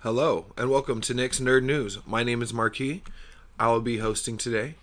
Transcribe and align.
Hello, 0.00 0.52
and 0.58 0.70
welcome 0.70 1.00
to 1.00 1.14
Nick's 1.14 1.40
Nerd 1.40 1.62
News. 1.62 1.98
My 2.06 2.22
name 2.22 2.42
is 2.42 2.52
Marquis. 2.52 3.02
I 3.58 3.68
will 3.68 3.80
be 3.80 3.96
hosting 3.96 4.36
today, 4.36 4.74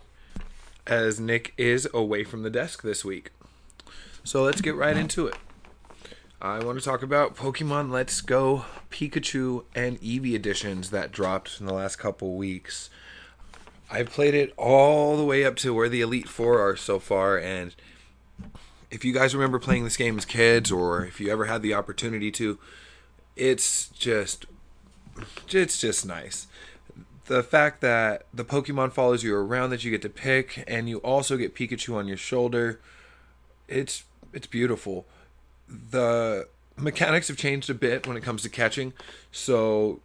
as 0.88 1.20
Nick 1.20 1.54
is 1.56 1.88
away 1.94 2.24
from 2.24 2.42
the 2.42 2.50
desk 2.50 2.82
this 2.82 3.06
week. 3.06 3.30
So 4.24 4.42
let's 4.42 4.60
get 4.60 4.76
right 4.76 4.98
into 4.98 5.28
it. 5.28 5.36
I 6.42 6.64
want 6.64 6.80
to 6.80 6.84
talk 6.84 7.04
about 7.04 7.38
Pokemon 7.38 7.92
Let's 7.92 8.22
Go 8.22 8.66
Pikachu 8.90 9.66
and 9.76 10.02
Eevee 10.02 10.34
editions 10.34 10.90
that 10.90 11.12
dropped 11.12 11.60
in 11.60 11.68
the 11.68 11.76
last 11.76 11.98
couple 11.98 12.36
weeks. 12.36 12.90
I've 13.92 14.10
played 14.10 14.34
it 14.34 14.52
all 14.58 15.16
the 15.16 15.24
way 15.24 15.46
up 15.46 15.56
to 15.58 15.76
where 15.76 15.90
the 15.90 16.02
Elite 16.02 16.28
Four 16.28 16.60
are 16.60 16.76
so 16.76 16.98
far, 16.98 17.38
and 17.38 17.76
if 18.90 19.06
you 19.06 19.14
guys 19.14 19.36
remember 19.36 19.60
playing 19.60 19.84
this 19.84 19.96
game 19.96 20.18
as 20.18 20.26
kids, 20.26 20.72
or 20.72 21.06
if 21.06 21.22
you 21.22 21.32
ever 21.32 21.46
had 21.46 21.62
the 21.62 21.76
opportunity 21.76 22.32
to, 22.32 22.58
it's 23.36 23.90
just 23.90 24.48
it's 25.50 25.80
just 25.80 26.06
nice. 26.06 26.48
The 27.26 27.44
fact 27.44 27.82
that 27.82 28.26
the 28.34 28.44
Pokemon 28.44 28.92
follows 28.92 29.24
you 29.24 29.36
around 29.36 29.70
that 29.70 29.84
you 29.84 29.92
get 29.92 30.02
to 30.02 30.10
pick, 30.10 30.64
and 30.68 30.90
you 30.90 30.98
also 31.00 31.38
get 31.38 31.56
Pikachu 31.56 31.96
on 31.96 32.08
your 32.08 32.18
shoulder, 32.18 32.80
it's 33.68 34.04
it's 34.34 34.48
beautiful. 34.48 35.06
The 35.68 36.48
mechanics 36.76 37.28
have 37.28 37.38
changed 37.38 37.70
a 37.70 37.74
bit 37.74 38.06
when 38.08 38.18
it 38.18 38.24
comes 38.24 38.42
to 38.44 38.50
catching, 38.50 38.94
so 39.32 40.02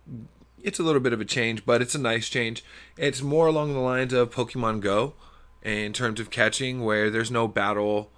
it's 0.63 0.79
a 0.79 0.83
little 0.83 1.01
bit 1.01 1.13
of 1.13 1.21
a 1.21 1.25
change, 1.25 1.65
but 1.65 1.83
it's 1.83 1.95
a 1.95 1.99
nice 1.99 2.29
change. 2.29 2.65
It's 2.97 3.23
more 3.23 3.47
along 3.47 3.73
the 3.73 3.81
lines 3.81 4.13
of 4.13 4.31
Pokemon 4.31 4.81
Go 4.81 5.15
in 5.63 5.93
terms 5.93 6.21
of 6.21 6.31
catching, 6.31 6.85
where 6.85 7.11
there's 7.11 7.31
no 7.31 7.49
battle 7.49 8.11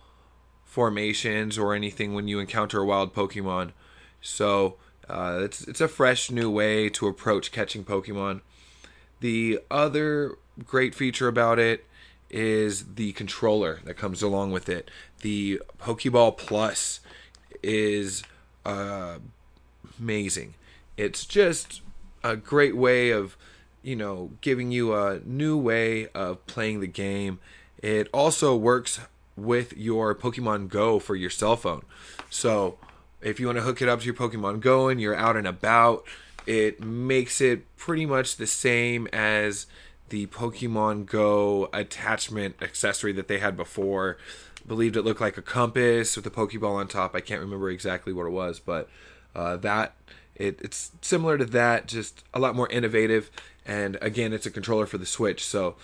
formations 0.65 1.59
or 1.59 1.75
anything 1.75 2.15
when 2.15 2.29
you 2.29 2.39
encounter 2.39 2.81
a 2.81 2.87
wild 2.87 3.15
Pokemon. 3.15 3.73
So 4.20 4.77
uh, 5.10 5.41
it's 5.42 5.66
it's 5.66 5.80
a 5.80 5.88
fresh 5.88 6.30
new 6.30 6.50
way 6.50 6.88
to 6.91 7.06
approach 7.06 7.52
catching 7.52 7.84
Pokemon. 7.84 8.41
The 9.20 9.60
other 9.70 10.39
great 10.64 10.94
feature 10.94 11.28
about 11.28 11.58
it 11.58 11.84
is 12.30 12.94
the 12.94 13.12
controller 13.12 13.80
that 13.84 13.94
comes 13.94 14.22
along 14.22 14.52
with 14.52 14.69
it. 14.69 14.91
The 15.20 15.61
Pokeball 15.80 16.36
Plus 16.36 17.00
is 17.62 18.22
uh, 18.64 19.19
amazing. 19.98 20.55
It's 20.97 21.27
just 21.27 21.83
a 22.22 22.36
great 22.36 22.77
way 22.77 23.11
of, 23.11 23.36
you 23.83 23.97
know, 23.97 24.30
giving 24.41 24.70
you 24.70 24.95
a 24.95 25.20
new 25.24 25.56
way 25.56 26.06
of 26.08 26.47
playing 26.47 26.80
the 26.80 26.86
game. 26.86 27.41
It 27.83 28.08
also 28.12 28.55
works 28.56 29.00
with 29.36 29.77
your 29.77 30.14
Pokemon 30.14 30.69
Go 30.69 30.98
for 30.98 31.17
your 31.17 31.30
cell 31.30 31.56
phone. 31.56 31.83
So 32.28 32.78
if 33.23 33.41
you 33.41 33.47
want 33.47 33.59
to 33.59 33.63
hook 33.63 33.83
it 33.83 33.89
up 33.89 34.01
to 34.01 34.07
your 34.07 34.15
Pokemon 34.15 34.61
Go 34.61 34.89
and 34.89 35.01
you're 35.01 35.15
out 35.15 35.37
and 35.37 35.47
about, 35.47 36.05
it 36.47 36.83
makes 36.83 37.41
it 37.41 37.65
pretty 37.77 38.07
much 38.07 38.37
the 38.37 38.47
same 38.47 39.07
as 39.13 39.67
the 40.09 40.27
Pokemon 40.27 41.07
Go 41.07 41.69
attachment 41.73 42.57
accessory 42.61 43.13
that 43.13 43.29
they 43.29 43.39
had 43.39 43.57
before. 43.57 44.19
Believed 44.67 44.97
it 44.97 45.03
looked 45.03 45.21
like 45.21 45.39
a 45.39 45.43
compass 45.43 46.17
with 46.17 46.27
a 46.27 46.31
Pokeball 46.31 46.77
on 46.77 46.89
top. 46.89 47.15
I 47.15 47.21
can't 47.21 47.41
remember 47.41 47.71
exactly 47.71 48.13
what 48.13 48.27
it 48.27 48.31
was, 48.31 48.61
but 48.61 48.89
uh, 49.35 49.57
that 49.59 49.95
it, 50.35 50.61
it's 50.63 50.93
similar 51.01 51.39
to 51.39 51.45
that, 51.47 51.87
just 51.87 52.25
a 52.33 52.39
lot 52.39 52.55
more 52.55 52.69
innovative. 52.69 53.31
And 53.67 53.98
again, 54.01 54.33
it's 54.33 54.47
a 54.47 54.51
controller 54.51 54.87
for 54.87 54.98
the 54.98 55.07
Switch, 55.07 55.45
so 55.45 55.77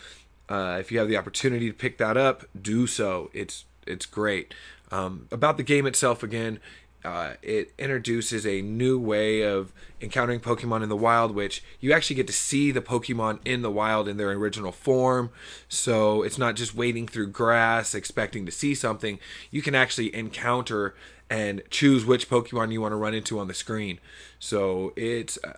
uh, 0.48 0.79
if 0.81 0.91
you 0.91 0.98
have 0.98 1.09
the 1.09 1.17
opportunity 1.17 1.69
to 1.69 1.75
pick 1.75 1.98
that 1.98 2.17
up, 2.17 2.45
do 2.61 2.87
so. 2.87 3.31
It's 3.33 3.64
it's 3.87 4.07
great. 4.07 4.55
Um, 4.91 5.29
about 5.31 5.57
the 5.57 5.62
game 5.62 5.87
itself, 5.87 6.23
again, 6.23 6.61
uh, 7.05 7.34
it 7.42 7.72
introduces 7.78 8.47
a 8.47 8.62
new 8.62 8.98
way 8.98 9.42
of 9.42 9.72
encountering 10.00 10.41
Pokemon 10.41 10.83
in 10.83 10.89
the 10.89 10.97
wild, 10.97 11.34
which 11.34 11.62
you 11.80 11.92
actually 11.92 12.16
get 12.16 12.27
to 12.27 12.33
see 12.33 12.70
the 12.70 12.80
Pokemon 12.80 13.39
in 13.44 13.62
the 13.62 13.70
wild 13.70 14.08
in 14.08 14.16
their 14.16 14.30
original 14.30 14.72
form. 14.72 15.30
So 15.69 16.22
it's 16.22 16.39
not 16.39 16.56
just 16.56 16.74
wading 16.74 17.08
through 17.08 17.28
grass 17.28 17.94
expecting 17.94 18.44
to 18.46 18.52
see 18.52 18.74
something. 18.74 19.18
You 19.51 19.62
can 19.62 19.74
actually 19.74 20.14
encounter 20.14 20.95
and 21.30 21.62
choose 21.70 22.05
which 22.05 22.29
Pokemon 22.29 22.73
you 22.73 22.80
want 22.80 22.92
to 22.92 22.96
run 22.96 23.14
into 23.14 23.39
on 23.39 23.48
the 23.48 23.55
screen. 23.55 23.98
So 24.39 24.92
it's 24.96 25.39
uh, 25.45 25.55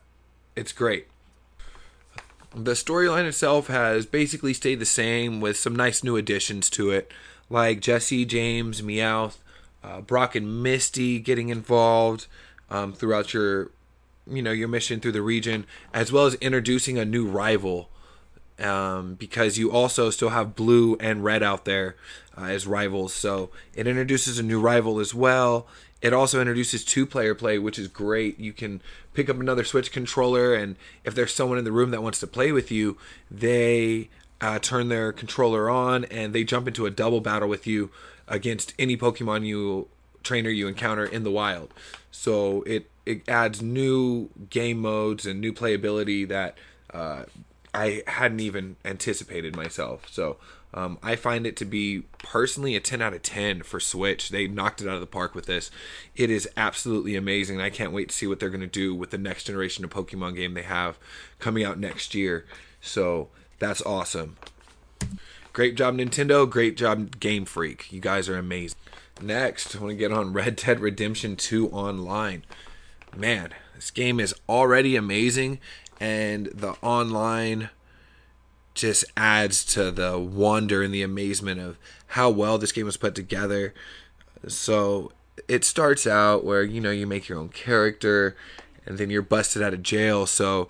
it's 0.56 0.72
great. 0.72 1.08
The 2.54 2.72
storyline 2.72 3.26
itself 3.26 3.66
has 3.66 4.06
basically 4.06 4.54
stayed 4.54 4.80
the 4.80 4.86
same 4.86 5.40
with 5.40 5.56
some 5.56 5.76
nice 5.76 6.02
new 6.02 6.16
additions 6.16 6.70
to 6.70 6.90
it, 6.90 7.12
like 7.50 7.80
Jesse, 7.80 8.24
James, 8.24 8.80
Meowth, 8.80 9.36
uh, 9.82 10.00
Brock 10.00 10.34
and 10.34 10.62
Misty 10.62 11.18
getting 11.18 11.48
involved 11.48 12.26
um, 12.70 12.92
throughout 12.92 13.32
your, 13.32 13.70
you 14.26 14.42
know, 14.42 14.50
your 14.50 14.68
mission 14.68 15.00
through 15.00 15.12
the 15.12 15.22
region, 15.22 15.66
as 15.92 16.12
well 16.12 16.26
as 16.26 16.34
introducing 16.34 16.98
a 16.98 17.04
new 17.04 17.26
rival. 17.26 17.88
Um, 18.60 19.14
because 19.14 19.56
you 19.56 19.70
also 19.70 20.10
still 20.10 20.30
have 20.30 20.56
blue 20.56 20.96
and 20.96 21.22
red 21.22 21.44
out 21.44 21.64
there 21.64 21.94
uh, 22.36 22.46
as 22.46 22.66
rivals, 22.66 23.14
so 23.14 23.50
it 23.72 23.86
introduces 23.86 24.40
a 24.40 24.42
new 24.42 24.60
rival 24.60 24.98
as 24.98 25.14
well. 25.14 25.68
It 26.02 26.12
also 26.12 26.40
introduces 26.40 26.84
two 26.84 27.06
player 27.06 27.36
play, 27.36 27.60
which 27.60 27.78
is 27.78 27.86
great. 27.86 28.40
You 28.40 28.52
can 28.52 28.82
pick 29.14 29.30
up 29.30 29.38
another 29.38 29.62
Switch 29.62 29.92
controller, 29.92 30.54
and 30.54 30.74
if 31.04 31.14
there's 31.14 31.32
someone 31.32 31.56
in 31.58 31.64
the 31.64 31.70
room 31.70 31.92
that 31.92 32.02
wants 32.02 32.18
to 32.18 32.26
play 32.26 32.50
with 32.50 32.72
you, 32.72 32.96
they 33.30 34.08
uh, 34.40 34.58
turn 34.58 34.88
their 34.88 35.12
controller 35.12 35.68
on 35.68 36.04
and 36.06 36.32
they 36.32 36.44
jump 36.44 36.68
into 36.68 36.86
a 36.86 36.90
double 36.90 37.20
battle 37.20 37.48
with 37.48 37.66
you 37.66 37.90
against 38.28 38.74
any 38.78 38.96
Pokemon 38.96 39.46
you 39.46 39.88
trainer 40.22 40.50
you 40.50 40.68
encounter 40.68 41.04
in 41.04 41.24
the 41.24 41.30
wild. 41.30 41.72
So 42.10 42.62
it 42.62 42.90
it 43.06 43.28
adds 43.28 43.62
new 43.62 44.28
game 44.50 44.78
modes 44.80 45.24
and 45.24 45.40
new 45.40 45.52
playability 45.52 46.28
that 46.28 46.58
uh, 46.92 47.24
I 47.72 48.02
hadn't 48.06 48.40
even 48.40 48.76
anticipated 48.84 49.56
myself. 49.56 50.06
So 50.10 50.36
um, 50.74 50.98
I 51.02 51.16
find 51.16 51.46
it 51.46 51.56
to 51.56 51.64
be 51.64 52.02
personally 52.18 52.76
a 52.76 52.80
10 52.80 53.00
out 53.00 53.14
of 53.14 53.22
10 53.22 53.62
for 53.62 53.80
Switch. 53.80 54.28
They 54.28 54.46
knocked 54.46 54.82
it 54.82 54.88
out 54.88 54.94
of 54.94 55.00
the 55.00 55.06
park 55.06 55.34
with 55.34 55.46
this. 55.46 55.70
It 56.14 56.28
is 56.28 56.48
absolutely 56.56 57.16
amazing. 57.16 57.60
I 57.60 57.70
can't 57.70 57.92
wait 57.92 58.10
to 58.10 58.14
see 58.14 58.26
what 58.26 58.40
they're 58.40 58.50
going 58.50 58.60
to 58.60 58.66
do 58.66 58.94
with 58.94 59.10
the 59.10 59.18
next 59.18 59.44
generation 59.44 59.84
of 59.84 59.90
Pokemon 59.90 60.36
game 60.36 60.52
they 60.52 60.62
have 60.62 60.98
coming 61.38 61.64
out 61.64 61.78
next 61.78 62.14
year. 62.14 62.44
So 62.82 63.28
that's 63.58 63.80
awesome. 63.82 64.36
Great 65.58 65.74
job, 65.74 65.96
Nintendo. 65.96 66.48
Great 66.48 66.76
job, 66.76 67.18
Game 67.18 67.44
Freak. 67.44 67.92
You 67.92 68.00
guys 68.00 68.28
are 68.28 68.38
amazing. 68.38 68.78
Next, 69.20 69.74
I 69.74 69.80
want 69.80 69.90
to 69.90 69.96
get 69.96 70.12
on 70.12 70.32
Red 70.32 70.54
Dead 70.54 70.78
Redemption 70.78 71.34
2 71.34 71.70
Online. 71.70 72.44
Man, 73.16 73.52
this 73.74 73.90
game 73.90 74.20
is 74.20 74.32
already 74.48 74.94
amazing, 74.94 75.58
and 75.98 76.46
the 76.54 76.76
online 76.80 77.70
just 78.74 79.04
adds 79.16 79.64
to 79.74 79.90
the 79.90 80.16
wonder 80.16 80.80
and 80.80 80.94
the 80.94 81.02
amazement 81.02 81.58
of 81.58 81.76
how 82.06 82.30
well 82.30 82.56
this 82.56 82.70
game 82.70 82.86
was 82.86 82.96
put 82.96 83.16
together. 83.16 83.74
So 84.46 85.10
it 85.48 85.64
starts 85.64 86.06
out 86.06 86.44
where 86.44 86.62
you 86.62 86.80
know 86.80 86.92
you 86.92 87.04
make 87.04 87.28
your 87.28 87.38
own 87.38 87.48
character, 87.48 88.36
and 88.86 88.96
then 88.96 89.10
you're 89.10 89.22
busted 89.22 89.62
out 89.62 89.74
of 89.74 89.82
jail. 89.82 90.24
So 90.24 90.68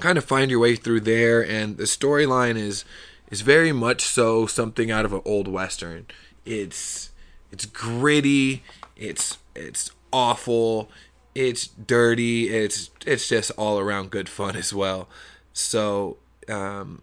kind 0.00 0.18
of 0.18 0.24
find 0.24 0.50
your 0.50 0.58
way 0.58 0.74
through 0.74 1.02
there, 1.02 1.46
and 1.46 1.76
the 1.76 1.84
storyline 1.84 2.56
is 2.56 2.84
is 3.30 3.42
very 3.42 3.72
much 3.72 4.02
so 4.02 4.46
something 4.46 4.90
out 4.90 5.04
of 5.04 5.12
an 5.12 5.22
old 5.24 5.48
western. 5.48 6.06
It's 6.44 7.10
it's 7.52 7.66
gritty, 7.66 8.62
it's 8.96 9.38
it's 9.54 9.90
awful, 10.12 10.90
it's 11.34 11.66
dirty, 11.66 12.48
it's 12.48 12.90
it's 13.06 13.28
just 13.28 13.50
all 13.52 13.78
around 13.78 14.10
good 14.10 14.28
fun 14.28 14.56
as 14.56 14.72
well. 14.72 15.08
So, 15.52 16.18
um, 16.48 17.02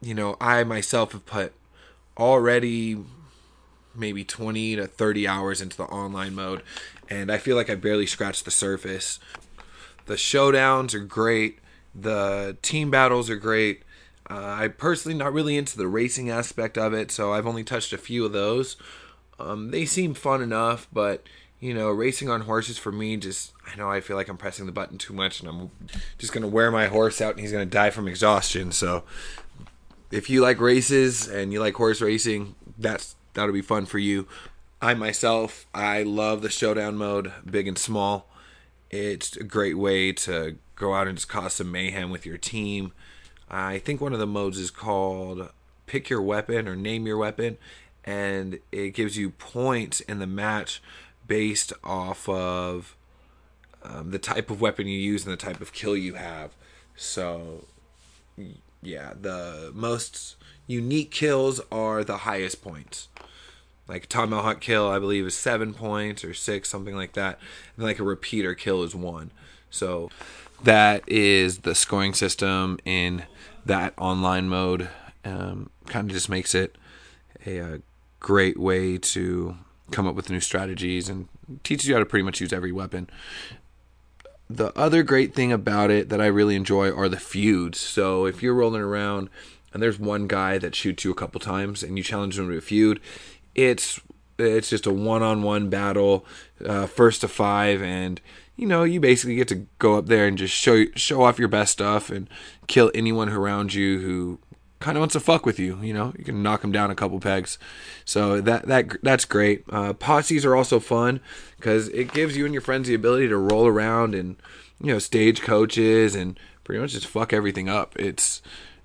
you 0.00 0.14
know, 0.14 0.36
I 0.40 0.64
myself 0.64 1.12
have 1.12 1.26
put 1.26 1.52
already 2.16 2.96
maybe 3.94 4.24
20 4.24 4.76
to 4.76 4.86
30 4.86 5.26
hours 5.26 5.60
into 5.60 5.76
the 5.76 5.84
online 5.84 6.34
mode 6.34 6.62
and 7.08 7.30
I 7.32 7.38
feel 7.38 7.56
like 7.56 7.70
I 7.70 7.74
barely 7.74 8.06
scratched 8.06 8.44
the 8.44 8.50
surface. 8.50 9.18
The 10.04 10.14
showdowns 10.14 10.94
are 10.94 11.00
great, 11.00 11.58
the 11.94 12.56
team 12.62 12.90
battles 12.90 13.30
are 13.30 13.36
great 13.36 13.82
uh, 14.28 14.56
I 14.60 14.68
personally 14.68 15.16
not 15.16 15.32
really 15.32 15.56
into 15.56 15.76
the 15.76 15.88
racing 15.88 16.30
aspect 16.30 16.76
of 16.76 16.92
it, 16.92 17.10
so 17.10 17.32
I've 17.32 17.46
only 17.46 17.64
touched 17.64 17.92
a 17.92 17.98
few 17.98 18.24
of 18.24 18.32
those. 18.32 18.76
Um, 19.38 19.70
they 19.70 19.84
seem 19.84 20.14
fun 20.14 20.42
enough, 20.42 20.88
but 20.92 21.24
you 21.60 21.72
know, 21.72 21.90
racing 21.90 22.28
on 22.28 22.42
horses 22.42 22.76
for 22.76 22.92
me 22.92 23.16
just 23.16 23.52
I 23.66 23.76
know 23.76 23.90
I 23.90 24.00
feel 24.00 24.16
like 24.16 24.28
I'm 24.28 24.36
pressing 24.36 24.66
the 24.66 24.72
button 24.72 24.98
too 24.98 25.14
much, 25.14 25.40
and 25.40 25.48
I'm 25.48 25.70
just 26.18 26.32
gonna 26.32 26.48
wear 26.48 26.70
my 26.70 26.86
horse 26.86 27.20
out, 27.20 27.32
and 27.32 27.40
he's 27.40 27.52
gonna 27.52 27.66
die 27.66 27.90
from 27.90 28.08
exhaustion. 28.08 28.72
So, 28.72 29.04
if 30.10 30.28
you 30.28 30.40
like 30.40 30.60
races 30.60 31.28
and 31.28 31.52
you 31.52 31.60
like 31.60 31.74
horse 31.74 32.00
racing, 32.00 32.54
that's 32.78 33.14
that'll 33.34 33.52
be 33.52 33.62
fun 33.62 33.86
for 33.86 33.98
you. 33.98 34.26
I 34.82 34.94
myself, 34.94 35.66
I 35.72 36.02
love 36.02 36.42
the 36.42 36.50
showdown 36.50 36.96
mode, 36.96 37.32
big 37.48 37.66
and 37.66 37.78
small. 37.78 38.28
It's 38.90 39.36
a 39.36 39.44
great 39.44 39.78
way 39.78 40.12
to 40.12 40.56
go 40.74 40.94
out 40.94 41.08
and 41.08 41.16
just 41.16 41.28
cause 41.28 41.54
some 41.54 41.72
mayhem 41.72 42.10
with 42.10 42.26
your 42.26 42.38
team. 42.38 42.92
I 43.50 43.78
think 43.78 44.00
one 44.00 44.12
of 44.12 44.18
the 44.18 44.26
modes 44.26 44.58
is 44.58 44.70
called 44.70 45.50
Pick 45.86 46.10
Your 46.10 46.22
Weapon 46.22 46.66
or 46.66 46.76
Name 46.76 47.06
Your 47.06 47.16
Weapon, 47.16 47.58
and 48.04 48.58
it 48.72 48.90
gives 48.90 49.16
you 49.16 49.30
points 49.30 50.00
in 50.00 50.18
the 50.18 50.26
match 50.26 50.82
based 51.26 51.72
off 51.84 52.28
of 52.28 52.96
um, 53.82 54.10
the 54.10 54.18
type 54.18 54.50
of 54.50 54.60
weapon 54.60 54.86
you 54.86 54.98
use 54.98 55.24
and 55.24 55.32
the 55.32 55.36
type 55.36 55.60
of 55.60 55.72
kill 55.72 55.96
you 55.96 56.14
have. 56.14 56.50
So, 56.96 57.64
yeah, 58.82 59.12
the 59.20 59.70
most 59.74 60.36
unique 60.66 61.10
kills 61.10 61.60
are 61.70 62.02
the 62.02 62.18
highest 62.18 62.62
points. 62.62 63.08
Like 63.88 64.04
a 64.04 64.08
tomahawk 64.08 64.60
kill, 64.60 64.88
I 64.88 64.98
believe, 64.98 65.26
is 65.26 65.36
seven 65.36 65.72
points 65.72 66.24
or 66.24 66.34
six, 66.34 66.68
something 66.68 66.96
like 66.96 67.12
that. 67.12 67.38
And 67.76 67.84
like 67.84 68.00
a 68.00 68.04
repeater 68.04 68.54
kill 68.54 68.82
is 68.82 68.94
one. 68.94 69.30
So 69.70 70.10
that 70.62 71.08
is 71.08 71.58
the 71.58 71.74
scoring 71.74 72.14
system 72.14 72.78
in 72.84 73.24
that 73.64 73.94
online 73.98 74.48
mode. 74.48 74.88
Um, 75.24 75.70
kind 75.86 76.08
of 76.08 76.14
just 76.14 76.28
makes 76.28 76.54
it 76.54 76.76
a, 77.44 77.58
a 77.58 77.80
great 78.20 78.58
way 78.58 78.98
to 78.98 79.56
come 79.90 80.06
up 80.06 80.14
with 80.14 80.30
new 80.30 80.40
strategies 80.40 81.08
and 81.08 81.28
teaches 81.62 81.88
you 81.88 81.94
how 81.94 82.00
to 82.00 82.06
pretty 82.06 82.24
much 82.24 82.40
use 82.40 82.52
every 82.52 82.72
weapon. 82.72 83.08
The 84.48 84.76
other 84.78 85.02
great 85.02 85.34
thing 85.34 85.52
about 85.52 85.90
it 85.90 86.08
that 86.08 86.20
I 86.20 86.26
really 86.26 86.54
enjoy 86.54 86.92
are 86.92 87.08
the 87.08 87.18
feuds. 87.18 87.78
So 87.80 88.26
if 88.26 88.42
you're 88.42 88.54
rolling 88.54 88.82
around 88.82 89.28
and 89.72 89.82
there's 89.82 89.98
one 89.98 90.26
guy 90.28 90.58
that 90.58 90.74
shoots 90.74 91.04
you 91.04 91.10
a 91.10 91.14
couple 91.14 91.40
times 91.40 91.82
and 91.82 91.96
you 91.96 92.04
challenge 92.04 92.38
him 92.38 92.48
to 92.48 92.56
a 92.56 92.60
feud, 92.60 93.00
it's 93.54 94.00
it's 94.38 94.68
just 94.68 94.86
a 94.86 94.92
one-on-one 94.92 95.70
battle, 95.70 96.26
uh, 96.64 96.86
first 96.86 97.22
to 97.22 97.28
five, 97.28 97.80
and 97.80 98.20
you 98.56 98.66
know 98.66 98.82
you 98.84 99.00
basically 99.00 99.36
get 99.36 99.48
to 99.48 99.66
go 99.78 99.96
up 99.96 100.06
there 100.06 100.26
and 100.26 100.38
just 100.38 100.54
show 100.54 100.86
show 100.94 101.22
off 101.22 101.38
your 101.38 101.48
best 101.48 101.72
stuff 101.72 102.10
and 102.10 102.28
kill 102.66 102.90
anyone 102.94 103.28
around 103.28 103.74
you 103.74 104.00
who 104.00 104.38
kind 104.78 104.96
of 104.96 105.00
wants 105.00 105.14
to 105.14 105.20
fuck 105.20 105.46
with 105.46 105.58
you. 105.58 105.78
You 105.82 105.94
know, 105.94 106.12
you 106.18 106.24
can 106.24 106.42
knock 106.42 106.62
them 106.62 106.72
down 106.72 106.90
a 106.90 106.94
couple 106.94 107.18
pegs. 107.20 107.58
So 108.04 108.40
that 108.40 108.66
that 108.66 109.02
that's 109.02 109.24
great. 109.24 109.64
Uh, 109.70 109.92
posses 109.92 110.44
are 110.44 110.56
also 110.56 110.80
fun 110.80 111.20
because 111.56 111.88
it 111.88 112.12
gives 112.12 112.36
you 112.36 112.44
and 112.44 112.54
your 112.54 112.60
friends 112.60 112.88
the 112.88 112.94
ability 112.94 113.28
to 113.28 113.36
roll 113.36 113.66
around 113.66 114.14
and 114.14 114.36
you 114.80 114.92
know 114.92 114.98
stage 114.98 115.42
coaches 115.42 116.14
and 116.14 116.38
pretty 116.64 116.80
much 116.80 116.92
just 116.92 117.06
fuck 117.06 117.32
everything 117.32 117.68
up. 117.68 117.96
It's 117.96 118.42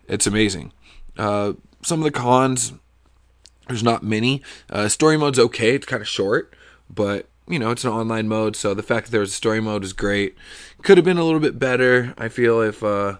it's 0.08 0.28
amazing. 0.28 0.74
Uh, 1.18 1.54
some 1.82 2.00
of 2.00 2.04
the 2.04 2.12
cons 2.12 2.74
there's 3.68 3.84
not 3.84 4.04
many. 4.04 4.42
Uh, 4.70 4.90
story 4.90 5.18
mode's 5.18 5.40
okay. 5.40 5.76
It's 5.76 5.86
kind 5.86 6.02
of 6.02 6.08
short, 6.08 6.54
but 6.90 7.28
you 7.52 7.60
know 7.60 7.72
it's 7.72 7.84
an 7.84 7.92
online 7.92 8.28
mode, 8.28 8.56
so 8.56 8.74
the 8.74 8.84
fact 8.84 9.08
that 9.08 9.12
there's 9.12 9.32
a 9.32 9.36
story 9.36 9.62
mode 9.62 9.84
is 9.84 9.94
great. 9.94 10.36
Could 10.84 10.98
have 10.98 11.06
been 11.06 11.18
a 11.18 11.24
little 11.24 11.40
bit 11.40 11.60
better. 11.60 12.14
I 12.18 12.30
feel 12.30 12.62
if 12.62 12.84
uh, 12.84 13.18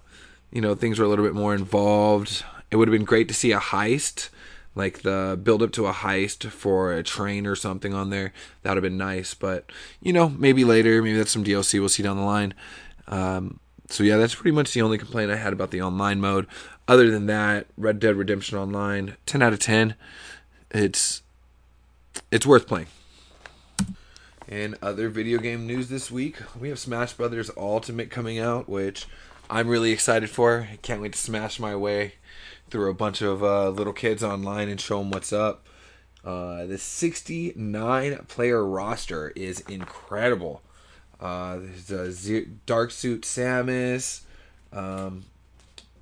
you 0.52 0.62
know 0.62 0.76
things 0.76 1.00
were 1.00 1.06
a 1.06 1.10
little 1.10 1.26
bit 1.26 1.36
more 1.36 1.54
involved. 1.54 2.44
It 2.70 2.78
would 2.78 2.88
have 2.88 2.94
been 2.98 3.06
great 3.06 3.28
to 3.28 3.34
see 3.34 3.52
a 3.52 3.60
heist, 3.60 4.30
like 4.76 5.02
the 5.02 5.38
build 5.42 5.62
up 5.62 5.74
to 5.74 5.88
a 5.88 5.94
heist 5.94 6.50
for 6.50 6.94
a 6.94 7.04
train 7.04 7.46
or 7.46 7.56
something 7.56 7.94
on 7.94 8.10
there. 8.10 8.32
That 8.64 8.72
would 8.72 8.78
have 8.78 8.84
been 8.84 8.98
nice, 8.98 9.34
but 9.34 9.72
you 10.02 10.14
know 10.14 10.30
maybe 10.30 10.64
later. 10.64 11.02
Maybe 11.02 11.18
that's 11.18 11.32
some 11.32 11.44
DLC 11.44 11.80
we'll 11.80 11.90
see 11.90 12.04
down 12.04 12.18
the 12.18 12.24
line. 12.24 12.54
Um, 13.08 13.60
so 13.90 14.04
yeah, 14.04 14.18
that's 14.18 14.36
pretty 14.36 14.56
much 14.56 14.74
the 14.74 14.82
only 14.82 14.98
complaint 14.98 15.32
I 15.32 15.36
had 15.36 15.52
about 15.52 15.72
the 15.72 15.82
online 15.82 16.22
mode. 16.22 16.48
Other 16.88 17.12
than 17.12 17.26
that, 17.26 17.68
Red 17.78 18.00
Dead 18.00 18.16
Redemption 18.16 18.58
Online, 18.58 19.18
10 19.26 19.42
out 19.42 19.54
of 19.54 19.60
10 19.60 19.96
it's 20.74 21.22
it's 22.32 22.46
worth 22.46 22.68
playing. 22.68 22.88
In 24.52 24.76
other 24.82 25.08
video 25.08 25.38
game 25.38 25.66
news 25.66 25.88
this 25.88 26.12
week, 26.12 26.36
we 26.60 26.68
have 26.68 26.78
Smash 26.78 27.14
Brothers 27.14 27.50
Ultimate 27.56 28.12
coming 28.12 28.38
out, 28.38 28.68
which 28.68 29.06
I'm 29.50 29.70
really 29.70 29.94
excited 29.94 30.30
for. 30.30 30.68
I 30.70 30.76
can't 30.82 31.02
wait 31.02 31.14
to 31.14 31.18
smash 31.18 31.58
my 31.58 31.74
way 31.74 32.16
through 32.70 32.90
a 32.90 32.94
bunch 32.94 33.22
of 33.22 33.42
uh, 33.42 33.70
little 33.70 33.94
kids 33.94 34.22
online 34.22 34.68
and 34.68 34.78
show 34.78 34.98
them 34.98 35.10
what's 35.10 35.32
up. 35.32 35.66
Uh, 36.26 36.66
the 36.66 36.78
69 36.78 38.26
player 38.28 38.66
roster 38.66 39.32
is 39.38 39.62
incredible. 39.70 40.62
Uh, 41.22 41.60
there's 41.88 42.30
a 42.30 42.44
Dark 42.66 42.92
Suit 42.92 43.22
Samus, 43.22 44.24
um, 44.74 45.24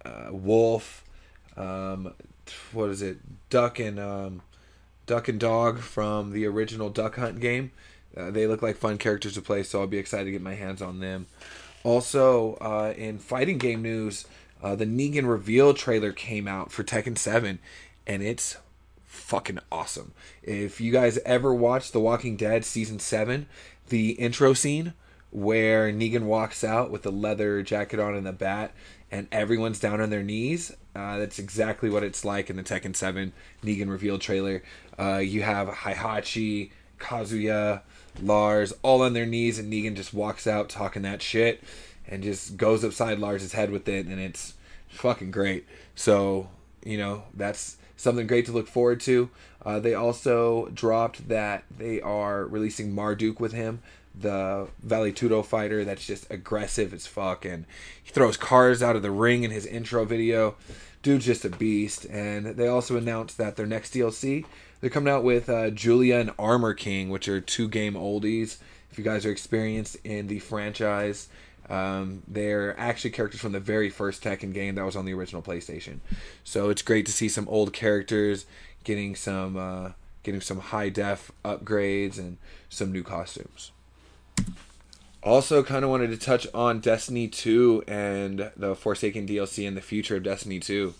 uh, 0.03 0.29
Wolf, 0.31 1.03
um, 1.55 2.15
what 2.73 2.89
is 2.89 3.03
it? 3.03 3.19
Duck 3.51 3.77
and 3.77 3.99
um, 3.99 4.41
Duck 5.05 5.27
and 5.27 5.39
Dog 5.39 5.81
from 5.81 6.31
the 6.31 6.47
original 6.47 6.89
Duck 6.89 7.17
Hunt 7.17 7.39
game. 7.39 7.69
Uh, 8.15 8.31
they 8.31 8.47
look 8.47 8.61
like 8.61 8.75
fun 8.77 8.97
characters 8.97 9.33
to 9.33 9.41
play, 9.41 9.63
so 9.63 9.81
I'll 9.81 9.87
be 9.87 9.97
excited 9.97 10.25
to 10.25 10.31
get 10.31 10.41
my 10.41 10.55
hands 10.55 10.81
on 10.81 10.99
them. 10.99 11.27
Also, 11.83 12.55
uh, 12.55 12.93
in 12.97 13.19
fighting 13.19 13.57
game 13.57 13.81
news, 13.81 14.25
uh, 14.61 14.75
the 14.75 14.85
Negan 14.85 15.27
reveal 15.27 15.73
trailer 15.73 16.11
came 16.11 16.47
out 16.47 16.71
for 16.71 16.83
Tekken 16.83 17.17
7, 17.17 17.59
and 18.05 18.23
it's 18.23 18.57
fucking 19.05 19.59
awesome. 19.71 20.13
If 20.43 20.81
you 20.81 20.91
guys 20.91 21.19
ever 21.25 21.53
watched 21.53 21.93
The 21.93 21.99
Walking 21.99 22.35
Dead 22.35 22.65
season 22.65 22.99
7, 22.99 23.45
the 23.87 24.11
intro 24.11 24.53
scene 24.53 24.93
where 25.31 25.91
Negan 25.91 26.23
walks 26.23 26.63
out 26.63 26.91
with 26.91 27.03
the 27.03 27.11
leather 27.11 27.61
jacket 27.61 27.99
on 27.99 28.15
and 28.15 28.25
the 28.25 28.33
bat, 28.33 28.73
and 29.11 29.27
everyone's 29.31 29.79
down 29.79 30.01
on 30.01 30.09
their 30.09 30.23
knees. 30.23 30.71
Uh, 30.95 31.17
that's 31.17 31.39
exactly 31.39 31.89
what 31.89 32.03
it's 32.03 32.25
like 32.25 32.49
in 32.49 32.55
the 32.55 32.63
Tekken 32.63 32.95
7 32.95 33.31
Negan 33.63 33.89
reveal 33.89 34.17
trailer. 34.17 34.63
Uh, 34.97 35.17
you 35.17 35.43
have 35.43 35.67
Heihachi, 35.67 36.71
Kazuya, 36.99 37.81
Lars 38.21 38.73
all 38.81 39.01
on 39.01 39.13
their 39.13 39.25
knees, 39.25 39.59
and 39.59 39.71
Negan 39.71 39.95
just 39.95 40.13
walks 40.13 40.47
out 40.47 40.69
talking 40.69 41.01
that 41.03 41.21
shit 41.21 41.63
and 42.07 42.23
just 42.23 42.57
goes 42.57 42.83
upside 42.83 43.19
Lars's 43.19 43.53
head 43.53 43.71
with 43.71 43.87
it, 43.87 44.05
and 44.05 44.19
it's 44.19 44.55
fucking 44.89 45.31
great. 45.31 45.65
So, 45.95 46.49
you 46.83 46.97
know, 46.97 47.23
that's 47.33 47.77
something 47.97 48.27
great 48.27 48.45
to 48.47 48.51
look 48.51 48.67
forward 48.67 48.99
to. 49.01 49.29
Uh, 49.65 49.79
they 49.79 49.93
also 49.93 50.69
dropped 50.73 51.27
that 51.27 51.63
they 51.77 52.01
are 52.01 52.45
releasing 52.45 52.95
Marduk 52.95 53.39
with 53.39 53.51
him 53.51 53.81
the 54.19 54.67
Vale 54.83 55.13
Tudo 55.13 55.45
fighter 55.45 55.85
that's 55.85 56.05
just 56.05 56.29
aggressive 56.29 56.93
as 56.93 57.07
fuck, 57.07 57.45
and 57.45 57.65
he 58.03 58.11
throws 58.11 58.37
cars 58.37 58.83
out 58.83 58.95
of 58.95 59.01
the 59.01 59.11
ring 59.11 59.43
in 59.43 59.51
his 59.51 59.65
intro 59.65 60.03
video. 60.03 60.55
Dude's 61.01 61.25
just 61.25 61.45
a 61.45 61.49
beast. 61.49 62.05
And 62.05 62.45
they 62.45 62.67
also 62.67 62.97
announced 62.97 63.37
that 63.37 63.55
their 63.55 63.65
next 63.65 63.93
DLC, 63.93 64.45
they're 64.81 64.89
coming 64.89 65.11
out 65.11 65.23
with 65.23 65.49
uh, 65.49 65.69
Julia 65.71 66.17
and 66.17 66.31
Armor 66.39 66.73
King, 66.73 67.09
which 67.09 67.27
are 67.27 67.41
two 67.41 67.67
game 67.67 67.93
oldies. 67.93 68.57
If 68.91 68.97
you 68.97 69.03
guys 69.03 69.25
are 69.25 69.31
experienced 69.31 69.97
in 70.03 70.27
the 70.27 70.39
franchise, 70.39 71.29
um, 71.69 72.23
they're 72.27 72.77
actually 72.79 73.11
characters 73.11 73.41
from 73.41 73.51
the 73.51 73.59
very 73.59 73.89
first 73.89 74.23
Tekken 74.23 74.53
game 74.53 74.75
that 74.75 74.85
was 74.85 74.95
on 74.95 75.05
the 75.05 75.13
original 75.13 75.41
PlayStation. 75.41 75.99
So 76.43 76.69
it's 76.69 76.81
great 76.81 77.05
to 77.05 77.11
see 77.11 77.29
some 77.29 77.47
old 77.47 77.73
characters 77.73 78.45
getting 78.83 79.15
some 79.15 79.55
uh, 79.57 79.91
getting 80.23 80.41
some 80.41 80.59
high 80.59 80.89
def 80.89 81.31
upgrades 81.45 82.17
and 82.17 82.37
some 82.69 82.91
new 82.91 83.03
costumes. 83.03 83.71
Also, 85.21 85.63
kind 85.63 85.83
of 85.83 85.91
wanted 85.91 86.09
to 86.11 86.17
touch 86.17 86.47
on 86.53 86.79
Destiny 86.79 87.27
2 87.27 87.83
and 87.87 88.51
the 88.55 88.73
Forsaken 88.73 89.27
DLC 89.27 89.67
and 89.67 89.75
the 89.75 89.81
future 89.81 90.15
of 90.15 90.23
Destiny 90.23 90.59
2. 90.59 90.93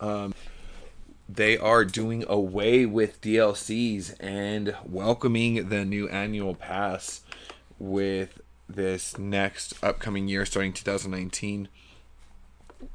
Um, 0.00 0.34
they 1.34 1.56
are 1.56 1.84
doing 1.84 2.24
away 2.28 2.84
with 2.84 3.20
DLCs 3.20 4.14
and 4.18 4.74
welcoming 4.84 5.68
the 5.68 5.84
new 5.84 6.08
annual 6.08 6.54
pass 6.54 7.20
with 7.78 8.40
this 8.68 9.16
next 9.16 9.74
upcoming 9.82 10.26
year 10.26 10.44
starting 10.44 10.72
2019 10.72 11.68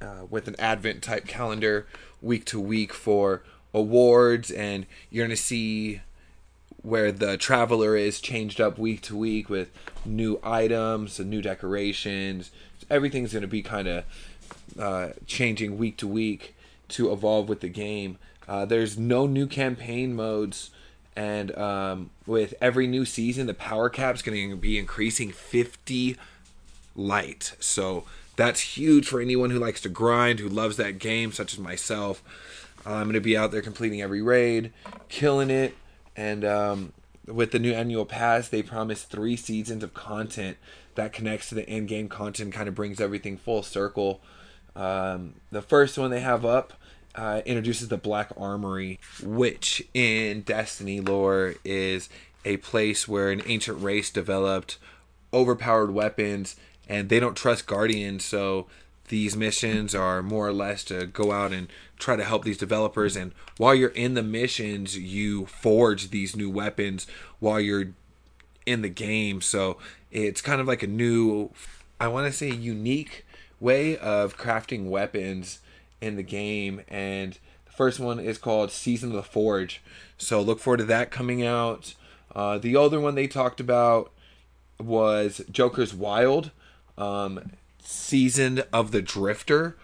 uh, 0.01 0.05
with 0.29 0.47
an 0.47 0.55
advent 0.59 1.01
type 1.01 1.25
calendar 1.27 1.87
week 2.21 2.43
to 2.45 2.59
week 2.59 2.93
for 2.93 3.43
awards 3.73 4.51
and 4.51 4.85
you're 5.09 5.25
going 5.25 5.35
to 5.35 5.41
see 5.41 6.01
where 6.81 7.11
the 7.11 7.37
traveler 7.37 7.95
is 7.95 8.19
changed 8.19 8.59
up 8.59 8.77
week 8.77 9.01
to 9.01 9.15
week 9.15 9.49
with 9.49 9.69
new 10.05 10.39
items 10.43 11.19
and 11.19 11.29
new 11.29 11.41
decorations. 11.41 12.51
Everything's 12.89 13.31
going 13.33 13.41
to 13.41 13.47
be 13.47 13.63
kind 13.63 13.87
of 13.87 14.03
uh, 14.77 15.09
changing 15.25 15.77
week 15.77 15.97
to 15.97 16.07
week 16.07 16.54
to 16.89 17.11
evolve 17.11 17.49
with 17.49 17.61
the 17.61 17.69
game. 17.69 18.17
Uh, 18.47 18.65
there's 18.65 18.97
no 18.97 19.25
new 19.25 19.47
campaign 19.47 20.15
modes, 20.15 20.71
and 21.15 21.55
um, 21.57 22.09
with 22.25 22.53
every 22.61 22.87
new 22.87 23.05
season, 23.05 23.47
the 23.47 23.53
power 23.53 23.89
cap's 23.89 24.21
going 24.21 24.49
to 24.49 24.55
be 24.55 24.77
increasing 24.77 25.31
50 25.31 26.17
light. 26.95 27.55
So 27.59 28.03
that's 28.35 28.77
huge 28.77 29.07
for 29.07 29.19
anyone 29.19 29.49
who 29.49 29.59
likes 29.59 29.81
to 29.81 29.89
grind, 29.89 30.39
who 30.39 30.49
loves 30.49 30.77
that 30.77 30.99
game, 30.99 31.31
such 31.31 31.53
as 31.53 31.59
myself. 31.59 32.21
I'm 32.85 33.05
going 33.05 33.13
to 33.13 33.21
be 33.21 33.35
out 33.35 33.51
there 33.51 33.63
completing 33.63 34.01
every 34.01 34.21
raid, 34.21 34.71
killing 35.09 35.49
it 35.49 35.75
and 36.15 36.45
um, 36.45 36.93
with 37.27 37.51
the 37.51 37.59
new 37.59 37.73
annual 37.73 38.05
pass, 38.05 38.47
they 38.47 38.63
promise 38.63 39.03
three 39.03 39.35
seasons 39.35 39.83
of 39.83 39.93
content 39.93 40.57
that 40.95 41.11
connects 41.11 41.49
to 41.49 41.55
the 41.55 41.67
end 41.67 41.87
game 41.87 42.07
content, 42.07 42.53
kind 42.53 42.69
of 42.69 42.75
brings 42.75 43.01
everything 43.01 43.37
full 43.37 43.63
circle. 43.63 44.21
Um, 44.75 45.36
the 45.51 45.62
first 45.62 45.98
one 45.98 46.12
they 46.12 46.20
have 46.20 46.46
up 46.46 46.74
uh, 47.15 47.41
introduces 47.46 47.88
the 47.88 47.98
Black 47.98 48.32
Armory, 48.38 49.00
which 49.24 49.84
in 49.94 50.41
Destiny 50.41 51.00
lore 51.00 51.55
is 51.63 52.10
a 52.44 52.58
place 52.58 53.08
where 53.08 53.32
an 53.32 53.41
ancient 53.46 53.82
race 53.82 54.10
developed 54.10 54.77
overpowered 55.34 55.91
weapons 55.91 56.55
and 56.88 57.10
they 57.10 57.20
don't 57.20 57.36
trust 57.36 57.65
Guardians, 57.65 58.24
so 58.24 58.67
these 59.08 59.36
missions 59.36 59.94
are 59.94 60.22
more 60.22 60.48
or 60.48 60.53
less 60.53 60.84
to 60.84 61.05
go 61.08 61.32
out 61.32 61.51
and 61.51 61.67
try 62.00 62.15
to 62.15 62.24
help 62.24 62.44
these 62.44 62.58
developers 62.58 63.15
and 63.15 63.32
while 63.58 63.74
you're 63.74 63.89
in 63.89 64.15
the 64.15 64.24
missions 64.24 64.98
you 64.98 65.46
forge 65.46 66.10
these 66.10 66.36
new 66.36 66.50
weapons 66.50 67.05
while 67.39 67.60
you're 67.60 67.89
in 68.65 68.82
the 68.82 68.89
game. 68.89 69.41
So 69.41 69.77
it's 70.12 70.41
kind 70.41 70.60
of 70.60 70.67
like 70.67 70.84
a 70.84 70.88
new, 70.88 71.51
I 72.00 72.08
want 72.08 72.25
to 72.25 72.34
say, 72.34 72.50
unique 72.50 73.25
way 73.59 73.97
of 73.97 74.38
crafting 74.38 74.89
weapons 74.89 75.59
in 76.01 76.15
the 76.15 76.24
game. 76.24 76.81
And 76.88 77.38
the 77.65 77.71
first 77.71 78.00
one 78.00 78.19
is 78.19 78.38
called 78.38 78.71
Season 78.71 79.09
of 79.09 79.15
the 79.15 79.24
Forge. 79.24 79.81
So 80.17 80.41
look 80.41 80.59
forward 80.59 80.77
to 80.77 80.85
that 80.85 81.12
coming 81.12 81.45
out. 81.45 81.95
Uh, 82.33 82.57
the 82.57 82.75
other 82.75 83.00
one 83.00 83.15
they 83.15 83.27
talked 83.27 83.59
about 83.59 84.12
was 84.79 85.41
Joker's 85.50 85.93
Wild, 85.93 86.51
um, 86.97 87.51
Season 87.79 88.62
of 88.74 88.91
the 88.91 89.01
Drifter, 89.01 89.77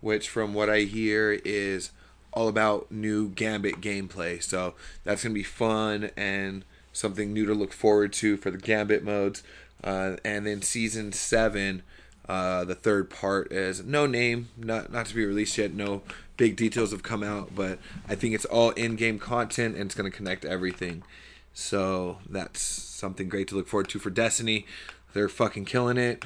which, 0.00 0.28
from 0.28 0.54
what 0.54 0.68
I 0.68 0.80
hear, 0.80 1.40
is 1.44 1.90
all 2.32 2.48
about 2.48 2.90
new 2.90 3.28
Gambit 3.28 3.80
gameplay. 3.80 4.42
So 4.42 4.74
that's 5.04 5.22
going 5.22 5.34
to 5.34 5.38
be 5.38 5.44
fun 5.44 6.10
and 6.16 6.64
something 6.92 7.32
new 7.32 7.46
to 7.46 7.54
look 7.54 7.72
forward 7.72 8.12
to 8.14 8.36
for 8.36 8.50
the 8.50 8.58
Gambit 8.58 9.04
modes. 9.04 9.42
Uh, 9.82 10.16
and 10.24 10.46
then 10.46 10.62
Season 10.62 11.12
7. 11.12 11.82
Uh, 12.28 12.64
the 12.64 12.74
third 12.74 13.08
part 13.08 13.50
is 13.52 13.82
no 13.84 14.06
name, 14.06 14.48
not 14.56 14.92
not 14.92 15.06
to 15.06 15.14
be 15.14 15.24
released 15.24 15.56
yet. 15.56 15.72
No 15.72 16.02
big 16.36 16.56
details 16.56 16.92
have 16.92 17.02
come 17.02 17.22
out, 17.22 17.54
but 17.54 17.78
I 18.08 18.14
think 18.14 18.34
it's 18.34 18.44
all 18.44 18.70
in-game 18.70 19.18
content 19.18 19.74
and 19.74 19.86
it's 19.86 19.94
going 19.94 20.10
to 20.10 20.16
connect 20.16 20.44
everything. 20.44 21.02
So 21.54 22.18
that's 22.28 22.60
something 22.60 23.28
great 23.28 23.48
to 23.48 23.56
look 23.56 23.66
forward 23.66 23.88
to 23.88 23.98
for 23.98 24.10
Destiny. 24.10 24.66
They're 25.14 25.28
fucking 25.28 25.64
killing 25.64 25.96
it. 25.96 26.24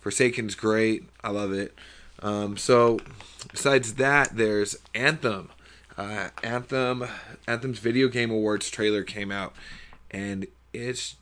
Forsaken's 0.00 0.54
great. 0.54 1.04
I 1.22 1.30
love 1.30 1.52
it. 1.52 1.74
Um, 2.22 2.56
so 2.56 3.00
besides 3.50 3.94
that, 3.94 4.36
there's 4.36 4.76
Anthem. 4.94 5.50
Uh, 5.96 6.28
Anthem, 6.42 7.04
Anthem's 7.46 7.78
Video 7.78 8.08
Game 8.08 8.30
Awards 8.30 8.70
trailer 8.70 9.02
came 9.02 9.30
out, 9.30 9.54
and 10.10 10.46
it's 10.72 11.16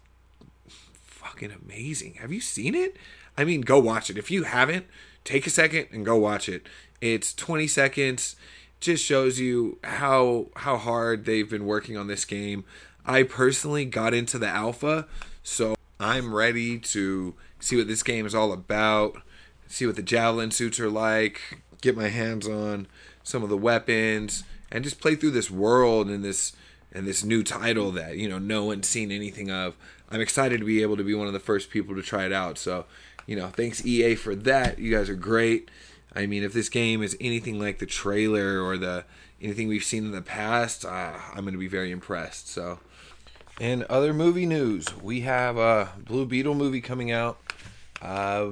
fucking 1.04 1.52
amazing. 1.64 2.14
Have 2.14 2.33
you 2.33 2.40
seen 2.40 2.75
it? 2.75 2.97
I 3.37 3.45
mean, 3.45 3.62
go 3.62 3.79
watch 3.79 4.11
it. 4.11 4.19
If 4.19 4.31
you 4.31 4.45
haven't, 4.45 4.87
take 5.25 5.47
a 5.47 5.51
second 5.51 5.89
and 5.91 6.05
go 6.05 6.17
watch 6.17 6.49
it. 6.49 6.67
It's 7.01 7.35
20 7.35 7.67
seconds. 7.67 8.37
Just 8.81 9.05
shows 9.05 9.39
you 9.39 9.79
how 9.85 10.47
how 10.57 10.77
hard 10.77 11.25
they've 11.25 11.49
been 11.49 11.67
working 11.67 11.97
on 11.97 12.09
this 12.09 12.25
game. 12.25 12.65
I 13.07 13.23
personally 13.23 13.85
got 13.85 14.15
into 14.15 14.39
the 14.39 14.49
alpha, 14.49 15.07
so 15.43 15.75
I'm 15.99 16.35
ready 16.35 16.79
to 16.79 17.35
see 17.61 17.77
what 17.77 17.87
this 17.87 18.03
game 18.03 18.27
is 18.27 18.35
all 18.35 18.53
about, 18.53 19.23
see 19.69 19.87
what 19.87 19.97
the 19.97 20.03
javelin 20.03 20.51
suits 20.51 20.81
are 20.81 20.91
like, 20.91 21.61
get 21.81 21.97
my 21.97 22.09
hands 22.09 22.49
on 22.49 22.87
some 23.23 23.43
of 23.43 23.49
the 23.49 23.57
weapons, 23.57 24.43
and 24.71 24.83
just 24.83 25.01
play 25.01 25.15
through 25.15 25.31
this 25.31 25.51
world 25.51 26.09
and 26.09 26.25
this 26.25 26.55
and 26.93 27.07
this 27.07 27.25
new 27.25 27.43
title 27.43 27.91
that 27.93 28.17
you 28.17 28.29
know 28.29 28.39
no 28.39 28.65
one's 28.65 28.89
seen 28.89 29.11
anything 29.11 29.51
of. 29.51 29.77
I'm 30.11 30.21
excited 30.21 30.61
to 30.61 30.67
be 30.67 30.83
able 30.83 30.99
to 30.99 31.05
be 31.05 31.15
one 31.15 31.27
of 31.27 31.33
the 31.33 31.41
first 31.41 31.71
people 31.71 31.95
to 31.95 32.03
try 32.03 32.27
it 32.27 32.33
out. 32.33 32.59
So, 32.59 32.85
you 33.26 33.37
know, 33.37 33.49
thanks 33.49 33.85
EA 33.85 34.14
for 34.14 34.35
that. 34.35 34.79
You 34.79 34.95
guys 34.95 35.09
are 35.09 35.14
great. 35.14 35.71
I 36.14 36.26
mean, 36.26 36.43
if 36.43 36.52
this 36.52 36.69
game 36.69 37.02
is 37.02 37.17
anything 37.21 37.59
like 37.59 37.79
the 37.79 37.87
trailer 37.87 38.61
or 38.61 38.76
the 38.76 39.05
anything 39.41 39.69
we've 39.69 39.85
seen 39.85 40.05
in 40.05 40.12
the 40.12 40.23
past, 40.23 40.85
uh, 40.85 41.12
I'm 41.31 41.43
going 41.43 41.52
to 41.52 41.59
be 41.59 41.69
very 41.69 41.91
impressed. 41.91 42.49
So, 42.49 42.79
in 43.61 43.85
other 43.88 44.12
movie 44.12 44.47
news, 44.47 44.87
we 45.02 45.23
have 45.23 45.57
a 45.57 45.91
Blue 45.99 46.26
Beetle 46.26 46.55
movie 46.55 46.81
coming 46.81 47.11
out, 47.11 47.38
uh, 48.00 48.47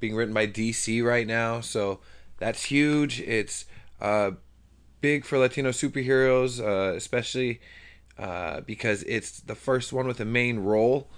being 0.00 0.14
written 0.14 0.34
by 0.34 0.46
DC 0.46 1.04
right 1.04 1.26
now. 1.26 1.60
So 1.60 2.00
that's 2.38 2.64
huge. 2.64 3.20
It's 3.20 3.64
uh, 4.00 4.32
big 5.00 5.24
for 5.24 5.38
Latino 5.38 5.70
superheroes, 5.70 6.60
uh, 6.60 6.94
especially 6.94 7.60
uh, 8.18 8.60
because 8.60 9.02
it's 9.04 9.40
the 9.40 9.54
first 9.54 9.92
one 9.92 10.06
with 10.06 10.20
a 10.20 10.24
main 10.24 10.60
role 10.60 11.08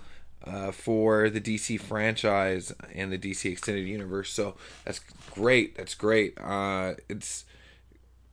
uh, 0.46 0.70
for 0.70 1.28
the 1.28 1.40
DC 1.40 1.80
franchise 1.80 2.72
and 2.94 3.12
the 3.12 3.18
DC 3.18 3.50
extended 3.50 3.86
universe. 3.86 4.30
So 4.32 4.54
that's 4.84 5.00
great. 5.32 5.76
That's 5.76 5.94
great. 5.94 6.38
Uh, 6.40 6.94
it's 7.08 7.44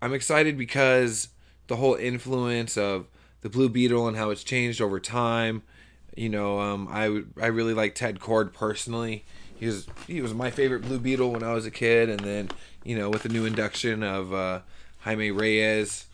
I'm 0.01 0.13
excited 0.13 0.57
because 0.57 1.29
the 1.67 1.77
whole 1.77 1.95
influence 1.95 2.77
of 2.77 3.07
the 3.41 3.49
Blue 3.49 3.69
Beetle 3.69 4.07
and 4.07 4.17
how 4.17 4.29
it's 4.29 4.43
changed 4.43 4.81
over 4.81 4.99
time. 4.99 5.63
You 6.15 6.29
know, 6.29 6.59
um, 6.59 6.87
I 6.91 7.23
I 7.41 7.47
really 7.47 7.73
like 7.73 7.95
Ted 7.95 8.19
Kord 8.19 8.53
personally. 8.53 9.25
He 9.59 9.65
was 9.65 9.87
he 10.07 10.21
was 10.21 10.33
my 10.33 10.51
favorite 10.51 10.83
Blue 10.83 10.99
Beetle 10.99 11.31
when 11.31 11.43
I 11.43 11.53
was 11.53 11.65
a 11.65 11.71
kid, 11.71 12.09
and 12.09 12.19
then 12.19 12.49
you 12.83 12.97
know 12.97 13.09
with 13.09 13.23
the 13.23 13.29
new 13.29 13.45
induction 13.45 14.03
of 14.03 14.33
uh, 14.33 14.59
Jaime 14.99 15.31
Reyes 15.31 16.05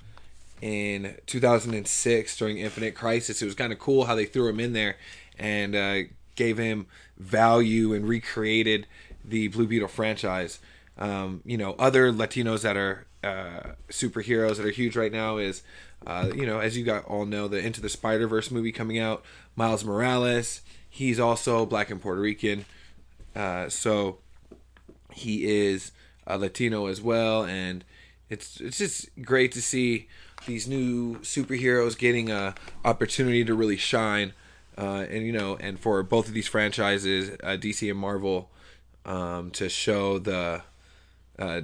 in 0.61 1.15
2006 1.25 2.37
during 2.37 2.57
Infinite 2.57 2.95
Crisis, 2.95 3.41
it 3.41 3.45
was 3.45 3.55
kind 3.55 3.73
of 3.73 3.79
cool 3.79 4.05
how 4.05 4.15
they 4.15 4.25
threw 4.25 4.47
him 4.47 4.59
in 4.59 4.73
there 4.73 4.95
and 5.39 5.75
uh, 5.75 5.99
gave 6.35 6.57
him 6.57 6.87
value 7.17 7.93
and 7.93 8.07
recreated 8.07 8.87
the 9.23 9.47
Blue 9.47 9.67
Beetle 9.67 9.87
franchise. 9.87 10.59
Um, 10.97 11.41
you 11.45 11.57
know, 11.57 11.75
other 11.79 12.11
Latinos 12.11 12.61
that 12.61 12.75
are 12.75 13.05
uh, 13.23 13.71
superheroes 13.89 14.57
that 14.57 14.65
are 14.65 14.71
huge 14.71 14.95
right 14.95 15.11
now 15.11 15.37
is, 15.37 15.63
uh, 16.05 16.29
you 16.33 16.45
know, 16.45 16.59
as 16.59 16.77
you 16.77 16.83
got 16.83 17.05
all 17.05 17.25
know, 17.25 17.47
the 17.47 17.59
Into 17.59 17.81
the 17.81 17.89
Spider 17.89 18.27
Verse 18.27 18.51
movie 18.51 18.71
coming 18.71 18.99
out. 18.99 19.23
Miles 19.55 19.83
Morales, 19.83 20.61
he's 20.89 21.19
also 21.19 21.65
black 21.65 21.89
and 21.89 22.01
Puerto 22.01 22.21
Rican, 22.21 22.65
uh, 23.35 23.69
so 23.69 24.19
he 25.11 25.45
is 25.45 25.91
a 26.25 26.37
Latino 26.37 26.85
as 26.85 27.01
well, 27.01 27.43
and 27.43 27.83
it's 28.29 28.61
it's 28.61 28.77
just 28.77 29.09
great 29.21 29.51
to 29.53 29.61
see 29.61 30.07
these 30.45 30.67
new 30.67 31.17
superheroes 31.19 31.97
getting 31.97 32.29
a 32.31 32.55
opportunity 32.85 33.43
to 33.43 33.53
really 33.53 33.77
shine. 33.77 34.33
Uh, 34.79 35.05
and 35.09 35.25
you 35.25 35.33
know, 35.33 35.57
and 35.59 35.77
for 35.77 36.01
both 36.03 36.27
of 36.29 36.33
these 36.33 36.47
franchises, 36.47 37.31
uh, 37.43 37.57
DC 37.59 37.89
and 37.89 37.99
Marvel, 37.99 38.49
um, 39.05 39.51
to 39.51 39.67
show 39.67 40.19
the 40.19 40.61
uh, 41.37 41.61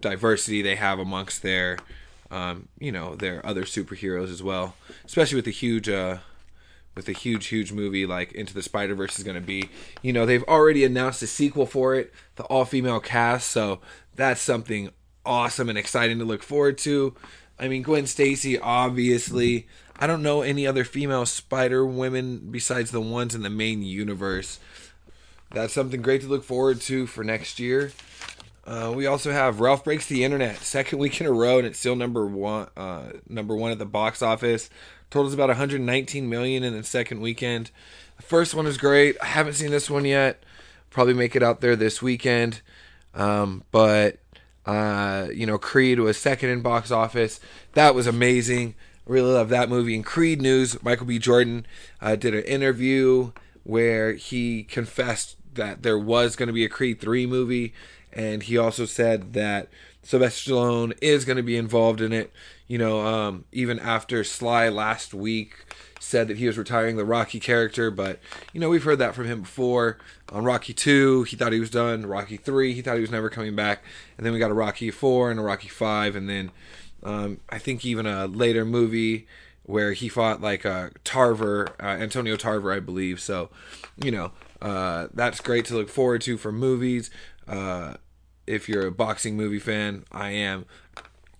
diversity 0.00 0.62
they 0.62 0.76
have 0.76 1.00
amongst 1.00 1.42
their, 1.42 1.76
um, 2.30 2.68
you 2.78 2.92
know, 2.92 3.16
their 3.16 3.44
other 3.44 3.62
superheroes 3.62 4.30
as 4.30 4.44
well. 4.44 4.76
Especially 5.04 5.34
with 5.34 5.44
the 5.44 5.50
huge, 5.50 5.88
uh, 5.88 6.18
with 6.94 7.08
a 7.08 7.12
huge, 7.12 7.46
huge 7.46 7.72
movie 7.72 8.06
like 8.06 8.30
Into 8.32 8.54
the 8.54 8.62
Spider 8.62 8.94
Verse 8.94 9.18
is 9.18 9.24
going 9.24 9.34
to 9.34 9.40
be. 9.40 9.68
You 10.00 10.12
know, 10.12 10.24
they've 10.24 10.44
already 10.44 10.84
announced 10.84 11.22
a 11.22 11.26
sequel 11.26 11.66
for 11.66 11.96
it, 11.96 12.14
the 12.36 12.44
all 12.44 12.64
female 12.64 13.00
cast, 13.00 13.50
so 13.50 13.80
that's 14.14 14.40
something 14.40 14.90
awesome 15.24 15.68
and 15.68 15.76
exciting 15.76 16.20
to 16.20 16.24
look 16.24 16.44
forward 16.44 16.78
to. 16.78 17.16
I 17.58 17.68
mean, 17.68 17.82
Gwen 17.82 18.06
Stacy, 18.06 18.58
obviously. 18.58 19.66
I 19.98 20.06
don't 20.06 20.22
know 20.22 20.42
any 20.42 20.66
other 20.66 20.84
female 20.84 21.24
Spider 21.24 21.86
women 21.86 22.48
besides 22.50 22.90
the 22.90 23.00
ones 23.00 23.34
in 23.34 23.42
the 23.42 23.50
main 23.50 23.82
universe. 23.82 24.60
That's 25.50 25.72
something 25.72 26.02
great 26.02 26.20
to 26.22 26.28
look 26.28 26.44
forward 26.44 26.80
to 26.82 27.06
for 27.06 27.24
next 27.24 27.58
year. 27.58 27.92
Uh, 28.66 28.92
we 28.94 29.06
also 29.06 29.30
have 29.30 29.60
Ralph 29.60 29.84
Breaks 29.84 30.06
the 30.06 30.24
Internet, 30.24 30.58
second 30.58 30.98
week 31.00 31.20
in 31.20 31.26
a 31.26 31.32
row, 31.32 31.58
and 31.58 31.66
it's 31.66 31.78
still 31.78 31.96
number 31.96 32.26
one. 32.26 32.68
Uh, 32.76 33.12
number 33.28 33.54
one 33.54 33.70
at 33.70 33.78
the 33.78 33.86
box 33.86 34.22
office. 34.22 34.68
Totals 35.08 35.32
about 35.32 35.48
119 35.48 36.28
million 36.28 36.64
in 36.64 36.76
the 36.76 36.82
second 36.82 37.20
weekend. 37.20 37.70
The 38.16 38.24
first 38.24 38.54
one 38.54 38.66
is 38.66 38.76
great. 38.76 39.16
I 39.22 39.26
haven't 39.26 39.54
seen 39.54 39.70
this 39.70 39.88
one 39.88 40.04
yet. 40.04 40.42
Probably 40.90 41.14
make 41.14 41.36
it 41.36 41.42
out 41.42 41.60
there 41.60 41.76
this 41.76 42.02
weekend. 42.02 42.60
Um, 43.14 43.62
but 43.70 44.18
uh, 44.66 45.28
you 45.32 45.46
know, 45.46 45.58
Creed 45.58 46.00
was 46.00 46.16
second 46.16 46.50
in 46.50 46.60
box 46.60 46.90
office. 46.90 47.40
That 47.74 47.94
was 47.94 48.06
amazing. 48.06 48.74
Really 49.06 49.32
love 49.32 49.48
that 49.50 49.68
movie. 49.68 49.94
In 49.94 50.02
Creed 50.02 50.42
news, 50.42 50.82
Michael 50.82 51.06
B. 51.06 51.18
Jordan 51.18 51.66
uh, 52.00 52.16
did 52.16 52.34
an 52.34 52.42
interview 52.42 53.30
where 53.62 54.14
he 54.14 54.64
confessed 54.64 55.36
that 55.54 55.82
there 55.82 55.98
was 55.98 56.36
going 56.36 56.48
to 56.48 56.52
be 56.52 56.64
a 56.64 56.68
Creed 56.68 57.00
3 57.00 57.26
movie, 57.26 57.72
and 58.12 58.42
he 58.42 58.58
also 58.58 58.84
said 58.84 59.32
that 59.34 59.68
Sylvester 60.02 60.52
Stallone 60.52 60.96
is 61.00 61.24
going 61.24 61.36
to 61.36 61.42
be 61.42 61.56
involved 61.56 62.00
in 62.00 62.12
it. 62.12 62.32
You 62.66 62.78
know, 62.78 63.06
um, 63.06 63.44
even 63.52 63.78
after 63.78 64.24
Sly 64.24 64.68
last 64.68 65.14
week 65.14 65.64
said 66.06 66.28
that 66.28 66.38
he 66.38 66.46
was 66.46 66.56
retiring 66.56 66.96
the 66.96 67.04
Rocky 67.04 67.40
character, 67.40 67.90
but 67.90 68.20
you 68.52 68.60
know 68.60 68.68
we've 68.68 68.84
heard 68.84 68.98
that 69.00 69.14
from 69.14 69.26
him 69.26 69.42
before. 69.42 69.98
On 70.30 70.44
Rocky 70.44 70.72
two, 70.72 71.24
he 71.24 71.36
thought 71.36 71.52
he 71.52 71.60
was 71.60 71.70
done. 71.70 72.06
Rocky 72.06 72.36
three, 72.36 72.72
he 72.74 72.82
thought 72.82 72.94
he 72.94 73.00
was 73.00 73.10
never 73.10 73.28
coming 73.28 73.56
back, 73.56 73.82
and 74.16 74.24
then 74.24 74.32
we 74.32 74.38
got 74.38 74.50
a 74.50 74.54
Rocky 74.54 74.90
four 74.90 75.30
and 75.30 75.40
a 75.40 75.42
Rocky 75.42 75.68
five, 75.68 76.16
and 76.16 76.28
then 76.28 76.50
um, 77.02 77.40
I 77.48 77.58
think 77.58 77.84
even 77.84 78.06
a 78.06 78.26
later 78.26 78.64
movie 78.64 79.26
where 79.64 79.92
he 79.92 80.08
fought 80.08 80.40
like 80.40 80.64
uh, 80.64 80.90
Tarver, 81.04 81.68
uh, 81.80 81.86
Antonio 81.86 82.36
Tarver, 82.36 82.72
I 82.72 82.80
believe. 82.80 83.20
So, 83.20 83.50
you 84.02 84.12
know, 84.12 84.32
uh, 84.62 85.08
that's 85.12 85.40
great 85.40 85.64
to 85.66 85.74
look 85.74 85.88
forward 85.88 86.22
to 86.22 86.38
for 86.38 86.52
movies. 86.52 87.10
Uh, 87.48 87.94
if 88.46 88.68
you're 88.68 88.86
a 88.86 88.92
boxing 88.92 89.36
movie 89.36 89.58
fan, 89.58 90.04
I 90.12 90.30
am. 90.30 90.66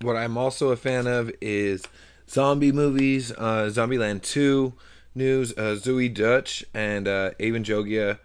What 0.00 0.16
I'm 0.16 0.36
also 0.36 0.70
a 0.70 0.76
fan 0.76 1.06
of 1.06 1.30
is 1.40 1.84
zombie 2.28 2.72
movies. 2.72 3.32
Uh, 3.32 3.70
Zombieland 3.72 4.22
2 4.22 4.72
news. 5.14 5.52
Uh, 5.52 5.76
Zoey 5.78 6.12
Deutch 6.12 6.64
and 6.74 7.08
uh, 7.08 7.30
Avan 7.40 7.64
Jogia 7.64 8.18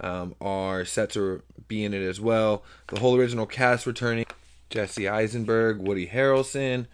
um, 0.00 0.34
are 0.40 0.84
set 0.84 1.10
to 1.10 1.42
be 1.68 1.84
in 1.84 1.94
it 1.94 2.02
as 2.02 2.20
well. 2.20 2.62
The 2.88 3.00
whole 3.00 3.16
original 3.16 3.46
cast 3.46 3.86
returning. 3.86 4.26
Jesse 4.70 5.08
Eisenberg, 5.08 5.78
Woody 5.80 6.08
Harrelson, 6.08 6.86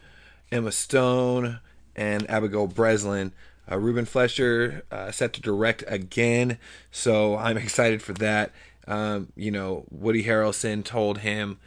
Emma 0.51 0.73
Stone, 0.73 1.61
and 1.97 2.29
Abigail 2.31 2.67
Breslin. 2.67 3.33
Uh, 3.71 3.79
Ruben 3.79 4.05
Fleischer 4.05 4.83
uh, 4.91 5.11
set 5.11 5.33
to 5.35 5.41
direct 5.41 5.85
again, 5.87 6.59
so 6.91 7.37
I'm 7.37 7.57
excited 7.59 8.03
for 8.03 8.13
that. 8.15 8.53
Um, 8.87 9.33
you 9.37 9.51
know, 9.51 9.85
Woody 9.91 10.25
Harrelson 10.25 10.85
told 10.85 11.19
him 11.19 11.59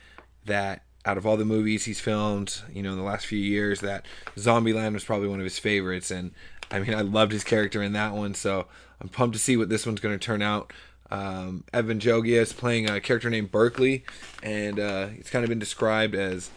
that 0.46 0.84
out 1.06 1.18
of 1.18 1.26
all 1.26 1.38
the 1.38 1.46
movies 1.46 1.86
he's 1.86 2.00
filmed, 2.00 2.62
you 2.74 2.82
know, 2.82 2.92
in 2.92 2.98
the 2.98 3.04
last 3.04 3.26
few 3.26 3.40
years, 3.40 3.82
that 3.82 4.06
Zombieland 4.36 4.94
was 4.94 5.04
probably 5.04 5.28
one 5.28 5.40
of 5.40 5.44
his 5.44 5.60
favorites. 5.60 6.10
And 6.10 6.32
I 6.72 6.80
mean, 6.80 6.96
I 6.96 7.02
loved 7.02 7.32
his 7.32 7.44
character 7.44 7.84
in 7.84 7.94
that 7.94 8.14
one, 8.14 8.34
so 8.34 8.68
I'm 9.00 9.10
pumped 9.10 9.36
to 9.36 9.42
see 9.42 9.56
what 9.56 9.70
this 9.70 9.86
one's 9.86 10.00
going 10.00 10.18
to 10.18 10.26
turn 10.26 10.42
out. 10.42 10.74
Um, 11.12 11.64
Evan 11.72 12.00
Jogia 12.00 12.42
is 12.42 12.54
playing 12.54 12.90
a 12.90 13.00
character 13.00 13.30
named 13.30 13.52
Berkeley, 13.52 14.04
and 14.42 14.80
uh, 14.80 15.10
it's 15.18 15.30
kind 15.30 15.44
of 15.44 15.50
been 15.50 15.60
described 15.60 16.16
as, 16.16 16.50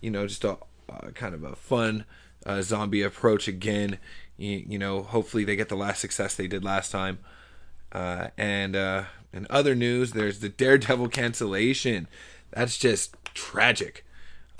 you 0.00 0.10
know, 0.10 0.26
just 0.26 0.44
a 0.44 0.56
kind 1.14 1.34
of 1.34 1.44
a 1.44 1.54
fun 1.54 2.04
uh, 2.46 2.62
zombie 2.62 3.02
approach 3.02 3.46
again. 3.48 3.98
You, 4.38 4.64
you, 4.66 4.78
know, 4.78 5.02
hopefully 5.02 5.44
they 5.44 5.56
get 5.56 5.68
the 5.68 5.76
last 5.76 6.00
success 6.00 6.34
they 6.34 6.46
did 6.46 6.64
last 6.64 6.90
time. 6.90 7.18
Uh, 7.92 8.28
and 8.38 8.74
uh, 8.74 9.04
in 9.32 9.46
other 9.50 9.74
news, 9.74 10.12
there's 10.12 10.40
the 10.40 10.48
Daredevil 10.48 11.08
cancellation. 11.08 12.08
That's 12.52 12.78
just 12.78 13.19
tragic. 13.34 14.04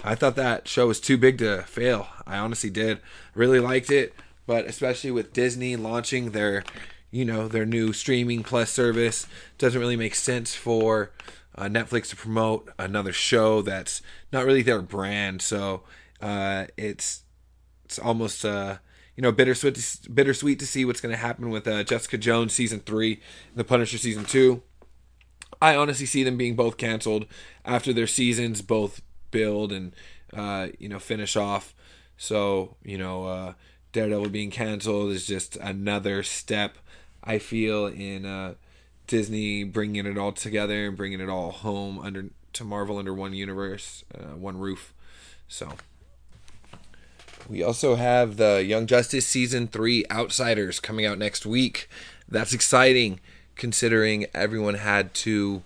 I 0.02 0.14
thought 0.14 0.36
that 0.36 0.66
show 0.66 0.86
was 0.86 1.00
too 1.00 1.18
big 1.18 1.38
to 1.38 1.62
fail. 1.62 2.08
I 2.26 2.38
honestly 2.38 2.70
did. 2.70 3.00
Really 3.34 3.60
liked 3.60 3.90
it, 3.90 4.14
but 4.46 4.64
especially 4.64 5.10
with 5.10 5.32
Disney 5.32 5.76
launching 5.76 6.30
their, 6.30 6.64
you 7.10 7.24
know, 7.24 7.48
their 7.48 7.66
new 7.66 7.92
streaming 7.92 8.42
plus 8.42 8.70
service, 8.70 9.26
doesn't 9.58 9.80
really 9.80 9.96
make 9.96 10.14
sense 10.14 10.54
for 10.54 11.10
uh, 11.54 11.64
Netflix 11.64 12.08
to 12.10 12.16
promote 12.16 12.70
another 12.78 13.12
show 13.12 13.60
that's 13.60 14.00
not 14.32 14.46
really 14.46 14.62
their 14.62 14.80
brand. 14.80 15.42
So 15.42 15.82
uh, 16.20 16.66
it's 16.76 17.24
it's 17.84 17.98
almost 17.98 18.44
uh, 18.44 18.78
you 19.16 19.22
know 19.22 19.32
bittersweet 19.32 19.74
to, 19.74 20.10
bittersweet 20.10 20.58
to 20.60 20.66
see 20.66 20.84
what's 20.84 21.00
going 21.00 21.12
to 21.12 21.20
happen 21.20 21.50
with 21.50 21.68
uh, 21.68 21.84
Jessica 21.84 22.16
Jones 22.16 22.52
season 22.52 22.80
three, 22.80 23.20
The 23.54 23.64
Punisher 23.64 23.98
season 23.98 24.24
two. 24.24 24.62
I 25.60 25.76
honestly 25.76 26.06
see 26.06 26.22
them 26.22 26.36
being 26.36 26.56
both 26.56 26.76
canceled 26.76 27.26
after 27.64 27.92
their 27.92 28.06
seasons 28.06 28.62
both 28.62 29.02
build 29.30 29.72
and 29.72 29.94
uh, 30.32 30.68
you 30.78 30.88
know 30.88 30.98
finish 30.98 31.36
off. 31.36 31.74
So 32.16 32.76
you 32.82 32.98
know 32.98 33.26
uh, 33.26 33.52
Daredevil 33.92 34.30
being 34.30 34.50
canceled 34.50 35.10
is 35.12 35.26
just 35.26 35.56
another 35.56 36.22
step 36.22 36.78
I 37.22 37.38
feel 37.38 37.86
in 37.86 38.24
uh, 38.24 38.54
Disney 39.06 39.64
bringing 39.64 40.06
it 40.06 40.16
all 40.16 40.32
together 40.32 40.88
and 40.88 40.96
bringing 40.96 41.20
it 41.20 41.28
all 41.28 41.50
home 41.50 41.98
under 41.98 42.26
to 42.52 42.64
Marvel 42.64 42.98
under 42.98 43.14
one 43.14 43.32
universe, 43.32 44.04
uh, 44.14 44.36
one 44.36 44.58
roof. 44.58 44.92
So 45.46 45.74
we 47.48 47.62
also 47.62 47.96
have 47.96 48.36
the 48.36 48.64
Young 48.64 48.86
Justice 48.86 49.26
season 49.26 49.66
three 49.66 50.04
Outsiders 50.10 50.80
coming 50.80 51.06
out 51.06 51.18
next 51.18 51.44
week. 51.44 51.88
That's 52.28 52.52
exciting 52.52 53.20
considering 53.60 54.26
everyone 54.32 54.74
had 54.74 55.12
to, 55.12 55.62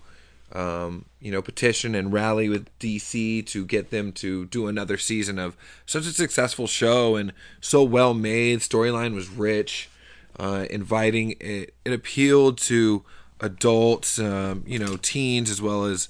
um, 0.51 1.05
you 1.21 1.31
know, 1.31 1.41
petition 1.41 1.95
and 1.95 2.11
rally 2.11 2.49
with 2.49 2.67
DC 2.77 3.45
to 3.47 3.65
get 3.65 3.89
them 3.89 4.11
to 4.11 4.45
do 4.47 4.67
another 4.67 4.97
season 4.97 5.39
of 5.39 5.55
such 5.85 6.05
a 6.05 6.11
successful 6.11 6.67
show 6.67 7.15
and 7.15 7.31
so 7.61 7.81
well 7.83 8.13
made. 8.13 8.59
Storyline 8.59 9.15
was 9.15 9.29
rich, 9.29 9.89
uh, 10.37 10.65
inviting. 10.69 11.35
It, 11.39 11.73
it 11.85 11.93
appealed 11.93 12.57
to 12.59 13.05
adults, 13.39 14.19
um, 14.19 14.63
you 14.67 14.77
know, 14.77 14.97
teens 14.97 15.49
as 15.49 15.61
well 15.61 15.85
as, 15.85 16.09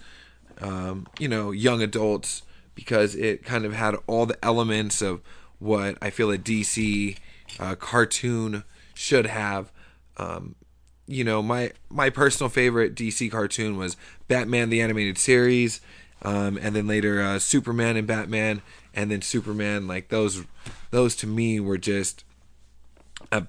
um, 0.60 1.06
you 1.20 1.28
know, 1.28 1.52
young 1.52 1.84
adults 1.84 2.42
because 2.74 3.14
it 3.14 3.46
kind 3.46 3.64
of 3.64 3.74
had 3.74 3.96
all 4.08 4.26
the 4.26 4.44
elements 4.44 5.04
of 5.04 5.22
what 5.60 5.98
I 6.02 6.10
feel 6.10 6.32
a 6.32 6.38
DC 6.38 7.16
uh, 7.60 7.76
cartoon 7.76 8.64
should 8.96 9.28
have. 9.28 9.72
Um, 10.18 10.56
you 11.08 11.24
know, 11.24 11.42
my 11.42 11.72
my 11.90 12.10
personal 12.10 12.50
favorite 12.50 12.96
DC 12.96 13.32
cartoon 13.32 13.78
was 13.78 13.98
Batman 14.28 14.70
the 14.70 14.82
animated 14.82 15.18
series, 15.18 15.82
um, 16.22 16.58
and 16.58 16.76
then 16.76 16.88
later 16.88 17.22
uh, 17.22 17.40
Superman 17.40 17.96
and 17.96 18.08
Batman, 18.08 18.62
and 18.94 19.12
then 19.12 19.22
Superman. 19.22 19.88
Like 19.88 20.10
those, 20.10 20.44
those 20.92 21.16
to 21.18 21.28
me 21.28 21.60
were 21.60 21.78
just, 21.78 22.24
a 23.32 23.46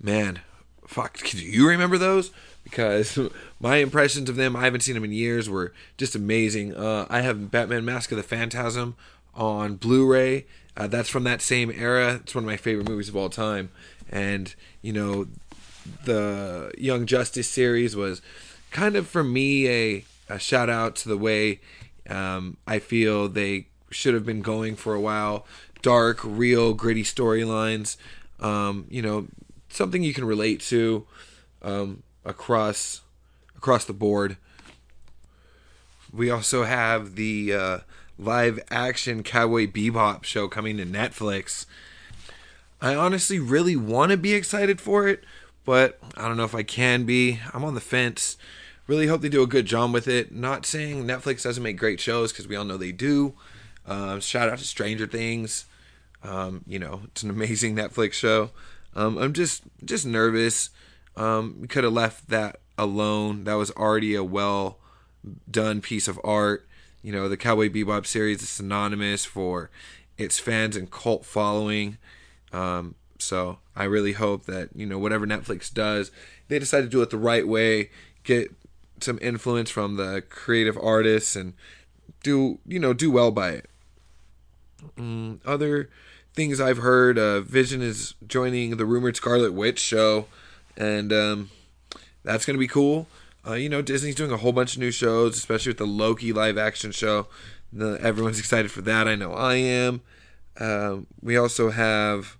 man, 0.00 0.40
fuck. 0.86 1.18
Do 1.18 1.38
you 1.38 1.68
remember 1.68 1.96
those? 1.96 2.30
Because 2.64 3.18
my 3.60 3.76
impressions 3.76 4.28
of 4.28 4.36
them, 4.36 4.54
I 4.54 4.64
haven't 4.64 4.80
seen 4.80 4.94
them 4.94 5.04
in 5.04 5.12
years, 5.12 5.48
were 5.48 5.72
just 5.96 6.14
amazing. 6.14 6.74
Uh, 6.74 7.06
I 7.08 7.22
have 7.22 7.50
Batman 7.50 7.84
Mask 7.84 8.10
of 8.12 8.16
the 8.16 8.22
Phantasm 8.22 8.96
on 9.34 9.76
Blu-ray. 9.76 10.46
Uh, 10.76 10.86
that's 10.86 11.08
from 11.08 11.24
that 11.24 11.40
same 11.40 11.70
era. 11.70 12.20
It's 12.22 12.34
one 12.34 12.44
of 12.44 12.48
my 12.48 12.56
favorite 12.56 12.88
movies 12.88 13.08
of 13.08 13.16
all 13.16 13.28
time, 13.28 13.70
and 14.10 14.54
you 14.80 14.92
know 14.92 15.26
the 16.04 16.72
Young 16.78 17.06
Justice 17.06 17.48
series 17.48 17.96
was 17.96 18.22
kind 18.70 18.96
of 18.96 19.06
for 19.06 19.22
me 19.22 19.68
a, 19.68 20.04
a 20.28 20.38
shout 20.38 20.70
out 20.70 20.96
to 20.96 21.08
the 21.08 21.16
way 21.16 21.60
um, 22.08 22.56
I 22.66 22.78
feel 22.78 23.28
they 23.28 23.66
should 23.90 24.14
have 24.14 24.26
been 24.26 24.42
going 24.42 24.76
for 24.76 24.94
a 24.94 25.00
while. 25.00 25.46
Dark, 25.82 26.20
real, 26.22 26.74
gritty 26.74 27.02
storylines. 27.02 27.96
Um, 28.40 28.86
you 28.88 29.02
know, 29.02 29.28
something 29.68 30.02
you 30.02 30.14
can 30.14 30.24
relate 30.24 30.60
to 30.60 31.06
um, 31.62 32.02
across 32.24 33.02
across 33.56 33.84
the 33.84 33.92
board. 33.92 34.36
We 36.12 36.30
also 36.30 36.64
have 36.64 37.14
the 37.14 37.54
uh, 37.54 37.78
live 38.18 38.60
action 38.70 39.22
Cowboy 39.22 39.66
Bebop 39.66 40.24
show 40.24 40.48
coming 40.48 40.76
to 40.76 40.84
Netflix. 40.84 41.66
I 42.80 42.94
honestly 42.94 43.38
really 43.38 43.76
want 43.76 44.10
to 44.10 44.16
be 44.16 44.34
excited 44.34 44.80
for 44.80 45.06
it, 45.06 45.22
but 45.64 45.98
I 46.16 46.28
don't 46.28 46.36
know 46.36 46.44
if 46.44 46.54
I 46.54 46.62
can 46.62 47.04
be. 47.04 47.40
I'm 47.52 47.64
on 47.64 47.74
the 47.74 47.80
fence. 47.80 48.36
Really 48.86 49.06
hope 49.06 49.20
they 49.20 49.28
do 49.28 49.42
a 49.42 49.46
good 49.46 49.66
job 49.66 49.92
with 49.92 50.08
it. 50.08 50.32
Not 50.32 50.66
saying 50.66 51.04
Netflix 51.04 51.44
doesn't 51.44 51.62
make 51.62 51.76
great 51.76 52.00
shows 52.00 52.32
because 52.32 52.48
we 52.48 52.56
all 52.56 52.64
know 52.64 52.76
they 52.76 52.92
do. 52.92 53.34
Um, 53.86 54.20
shout 54.20 54.48
out 54.48 54.58
to 54.58 54.64
Stranger 54.64 55.06
Things. 55.06 55.66
Um, 56.24 56.62
you 56.66 56.78
know, 56.78 57.02
it's 57.06 57.22
an 57.22 57.30
amazing 57.30 57.76
Netflix 57.76 58.14
show. 58.14 58.50
Um, 58.94 59.18
I'm 59.18 59.32
just 59.32 59.62
just 59.84 60.06
nervous. 60.06 60.70
Um, 61.16 61.58
we 61.60 61.68
could 61.68 61.84
have 61.84 61.92
left 61.92 62.28
that 62.28 62.60
alone. 62.76 63.44
That 63.44 63.54
was 63.54 63.70
already 63.72 64.14
a 64.14 64.24
well 64.24 64.78
done 65.50 65.80
piece 65.80 66.08
of 66.08 66.20
art. 66.24 66.66
You 67.02 67.12
know, 67.12 67.28
the 67.28 67.36
Cowboy 67.36 67.68
Bebop 67.68 68.06
series 68.06 68.42
is 68.42 68.48
synonymous 68.48 69.24
for 69.24 69.70
its 70.18 70.38
fans 70.38 70.76
and 70.76 70.90
cult 70.90 71.24
following. 71.24 71.98
Um, 72.52 72.94
so 73.22 73.58
I 73.74 73.84
really 73.84 74.12
hope 74.12 74.46
that 74.46 74.70
you 74.74 74.86
know 74.86 74.98
whatever 74.98 75.26
Netflix 75.26 75.72
does, 75.72 76.10
they 76.48 76.58
decide 76.58 76.82
to 76.82 76.88
do 76.88 77.02
it 77.02 77.10
the 77.10 77.18
right 77.18 77.46
way, 77.46 77.90
get 78.24 78.54
some 79.00 79.18
influence 79.22 79.70
from 79.70 79.96
the 79.96 80.22
creative 80.28 80.78
artists, 80.78 81.36
and 81.36 81.54
do 82.22 82.58
you 82.66 82.78
know 82.78 82.92
do 82.92 83.10
well 83.10 83.30
by 83.30 83.50
it. 83.50 83.70
Mm, 84.96 85.40
other 85.46 85.90
things 86.34 86.60
I've 86.60 86.78
heard, 86.78 87.18
uh, 87.18 87.40
Vision 87.40 87.82
is 87.82 88.14
joining 88.26 88.76
the 88.76 88.86
rumored 88.86 89.16
Scarlet 89.16 89.52
Witch 89.52 89.78
show, 89.78 90.26
and 90.76 91.12
um, 91.12 91.50
that's 92.24 92.44
gonna 92.44 92.58
be 92.58 92.68
cool. 92.68 93.06
Uh, 93.46 93.54
you 93.54 93.68
know, 93.68 93.82
Disney's 93.82 94.14
doing 94.14 94.30
a 94.30 94.36
whole 94.36 94.52
bunch 94.52 94.74
of 94.74 94.80
new 94.80 94.92
shows, 94.92 95.36
especially 95.36 95.70
with 95.70 95.78
the 95.78 95.86
Loki 95.86 96.32
live 96.32 96.56
action 96.56 96.92
show. 96.92 97.26
The, 97.72 97.98
everyone's 98.00 98.38
excited 98.40 98.70
for 98.70 98.82
that. 98.82 99.08
I 99.08 99.16
know 99.16 99.32
I 99.32 99.56
am. 99.56 100.00
Um, 100.58 101.06
we 101.20 101.36
also 101.36 101.70
have 101.70 102.36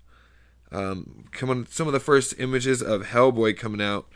um, 0.72 1.24
coming 1.32 1.66
some 1.70 1.86
of 1.86 1.92
the 1.92 2.00
first 2.00 2.34
images 2.38 2.82
of 2.82 3.02
Hellboy 3.02 3.56
coming 3.56 3.80
out, 3.80 4.08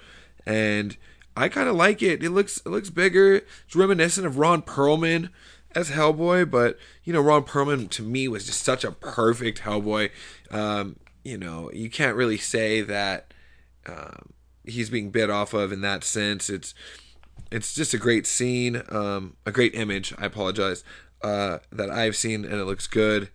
and 0.45 0.97
I 1.37 1.49
kind 1.49 1.69
of 1.69 1.77
like 1.77 2.03
it. 2.03 2.23
It 2.23 2.31
looks 2.31 2.59
it 2.59 2.69
looks 2.69 2.91
bigger. 2.91 3.43
It's 3.67 3.77
reminiscent 3.77 4.27
of 4.27 4.39
Ron 4.39 4.63
Perlman 4.63 5.31
as 5.75 5.91
Hellboy, 5.91 6.51
but 6.51 6.79
you 7.05 7.13
know 7.13 7.21
Ron 7.21 7.45
Perlman 7.45 7.91
to 7.91 8.03
me 8.03 8.27
was 8.27 8.47
just 8.47 8.63
such 8.63 8.85
a 8.85 8.93
perfect 8.93 9.61
Hellboy. 9.61 10.11
Um, 10.51 10.97
you 11.25 11.37
know 11.37 11.71
you 11.73 11.91
can't 11.91 12.17
really 12.17 12.39
say 12.39 12.81
that 12.81 13.35
um, 13.87 14.33
he's 14.65 14.91
being 14.91 15.11
bit 15.11 15.31
off 15.31 15.53
of 15.53 15.73
in 15.73 15.83
that 15.83 16.05
sense. 16.05 16.49
It's 16.49 16.75
it's 17.53 17.75
just 17.75 17.95
a 17.95 17.99
great 17.99 18.27
scene, 18.27 18.83
um, 18.89 19.37
a 19.45 19.53
great 19.53 19.75
image. 19.75 20.15
I 20.19 20.27
apologize 20.27 20.83
uh, 21.23 21.59
that 21.71 21.91
I've 21.91 22.17
seen, 22.17 22.45
and 22.45 22.55
it 22.55 22.65
looks 22.65 22.87
good. 22.87 23.31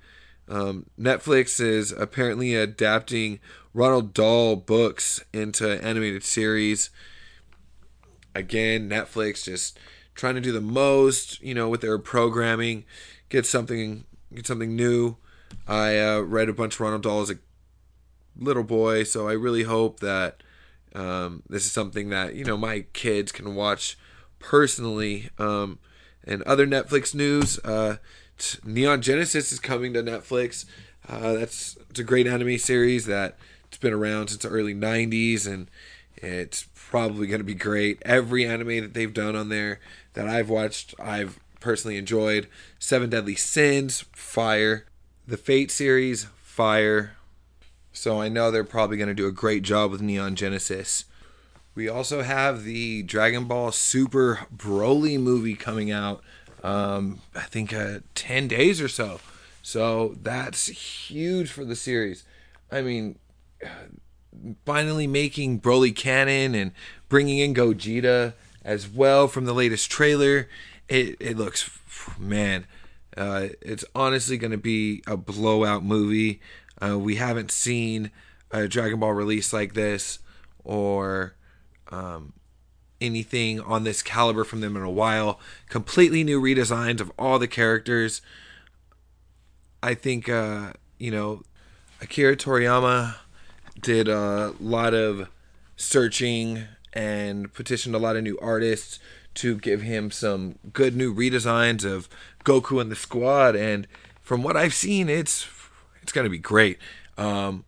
Um, 0.47 0.87
Netflix 0.99 1.59
is 1.59 1.91
apparently 1.91 2.55
adapting 2.55 3.39
Ronald 3.73 4.13
Dahl 4.13 4.55
books 4.55 5.23
into 5.31 5.83
animated 5.83 6.23
series. 6.23 6.89
Again, 8.35 8.89
Netflix 8.89 9.45
just 9.45 9.79
trying 10.13 10.35
to 10.35 10.41
do 10.41 10.51
the 10.51 10.61
most, 10.61 11.41
you 11.41 11.53
know, 11.53 11.69
with 11.69 11.81
their 11.81 11.97
programming, 11.97 12.85
get 13.29 13.45
something, 13.45 14.05
get 14.33 14.45
something 14.45 14.75
new. 14.75 15.17
I 15.67 15.97
uh, 15.99 16.19
read 16.19 16.49
a 16.49 16.53
bunch 16.53 16.75
of 16.75 16.81
Ronald 16.81 17.03
Dahl 17.03 17.21
as 17.21 17.29
a 17.29 17.39
little 18.37 18.63
boy, 18.63 19.03
so 19.03 19.27
I 19.27 19.33
really 19.33 19.63
hope 19.63 19.99
that 20.01 20.43
um, 20.93 21.43
this 21.49 21.65
is 21.65 21.71
something 21.71 22.09
that 22.09 22.35
you 22.35 22.43
know 22.43 22.57
my 22.57 22.81
kids 22.93 23.31
can 23.31 23.55
watch 23.55 23.97
personally. 24.39 25.29
Um, 25.37 25.79
and 26.23 26.43
other 26.43 26.67
Netflix 26.67 27.13
news. 27.15 27.59
Uh, 27.59 27.97
Neon 28.63 29.01
Genesis 29.01 29.51
is 29.51 29.59
coming 29.59 29.93
to 29.93 30.03
Netflix. 30.03 30.65
Uh, 31.07 31.33
that's 31.33 31.77
it's 31.89 31.99
a 31.99 32.03
great 32.03 32.27
anime 32.27 32.57
series 32.57 33.05
that 33.05 33.37
it's 33.67 33.77
been 33.77 33.93
around 33.93 34.29
since 34.29 34.43
the 34.43 34.49
early 34.49 34.75
90s 34.75 35.47
and 35.47 35.69
it's 36.15 36.67
probably 36.73 37.27
going 37.27 37.39
to 37.39 37.45
be 37.45 37.55
great. 37.55 38.01
Every 38.03 38.45
anime 38.45 38.81
that 38.81 38.93
they've 38.93 39.13
done 39.13 39.35
on 39.35 39.49
there 39.49 39.79
that 40.13 40.27
I've 40.27 40.49
watched, 40.49 40.93
I've 40.99 41.39
personally 41.59 41.97
enjoyed. 41.97 42.47
Seven 42.79 43.09
Deadly 43.09 43.35
Sins, 43.35 44.05
fire. 44.11 44.85
The 45.27 45.37
Fate 45.37 45.71
series, 45.71 46.25
fire. 46.41 47.15
So 47.93 48.21
I 48.21 48.29
know 48.29 48.51
they're 48.51 48.63
probably 48.63 48.97
going 48.97 49.09
to 49.09 49.13
do 49.13 49.27
a 49.27 49.31
great 49.31 49.63
job 49.63 49.91
with 49.91 50.01
Neon 50.01 50.35
Genesis. 50.35 51.05
We 51.73 51.87
also 51.87 52.21
have 52.21 52.63
the 52.63 53.03
Dragon 53.03 53.45
Ball 53.45 53.71
Super 53.71 54.47
Broly 54.53 55.17
movie 55.17 55.55
coming 55.55 55.89
out. 55.89 56.21
Um, 56.63 57.19
I 57.35 57.41
think 57.41 57.73
uh, 57.73 57.99
ten 58.15 58.47
days 58.47 58.81
or 58.81 58.87
so. 58.87 59.19
So 59.63 60.15
that's 60.21 60.67
huge 60.67 61.49
for 61.51 61.65
the 61.65 61.75
series. 61.75 62.23
I 62.71 62.81
mean, 62.81 63.17
finally 64.65 65.07
making 65.07 65.61
Broly 65.61 65.95
canon 65.95 66.55
and 66.55 66.71
bringing 67.09 67.39
in 67.39 67.53
Gogeta 67.53 68.33
as 68.63 68.87
well 68.87 69.27
from 69.27 69.45
the 69.45 69.53
latest 69.53 69.91
trailer. 69.91 70.47
It 70.87 71.17
it 71.19 71.37
looks 71.37 71.69
man, 72.19 72.65
uh, 73.17 73.47
it's 73.61 73.85
honestly 73.93 74.37
going 74.37 74.51
to 74.51 74.57
be 74.57 75.03
a 75.07 75.17
blowout 75.17 75.83
movie. 75.83 76.41
Uh, 76.81 76.97
we 76.97 77.15
haven't 77.15 77.51
seen 77.51 78.11
a 78.49 78.67
Dragon 78.67 78.99
Ball 78.99 79.13
release 79.13 79.53
like 79.53 79.73
this 79.73 80.19
or 80.63 81.35
um, 81.91 82.33
anything 83.01 83.59
on 83.59 83.83
this 83.83 84.01
caliber 84.01 84.43
from 84.43 84.61
them 84.61 84.77
in 84.77 84.83
a 84.83 84.89
while. 84.89 85.39
Completely 85.67 86.23
new 86.23 86.41
redesigns 86.41 87.01
of 87.01 87.11
all 87.17 87.39
the 87.39 87.47
characters. 87.47 88.21
I 89.83 89.95
think 89.95 90.29
uh, 90.29 90.73
you 90.99 91.11
know 91.11 91.43
Akira 92.01 92.37
Toriyama 92.37 93.15
did 93.81 94.07
a 94.07 94.53
lot 94.59 94.93
of 94.93 95.27
searching 95.75 96.65
and 96.93 97.51
petitioned 97.53 97.95
a 97.95 97.99
lot 97.99 98.15
of 98.15 98.23
new 98.23 98.37
artists 98.39 98.99
to 99.33 99.57
give 99.57 99.81
him 99.81 100.11
some 100.11 100.59
good 100.73 100.95
new 100.95 101.13
redesigns 101.13 101.85
of 101.85 102.09
Goku 102.43 102.81
and 102.81 102.91
the 102.91 102.95
squad 102.95 103.55
and 103.55 103.87
from 104.21 104.43
what 104.43 104.57
I've 104.57 104.73
seen 104.73 105.09
it's 105.09 105.47
it's 106.01 106.11
going 106.11 106.25
to 106.25 106.29
be 106.29 106.37
great. 106.37 106.77
Um, 107.17 107.65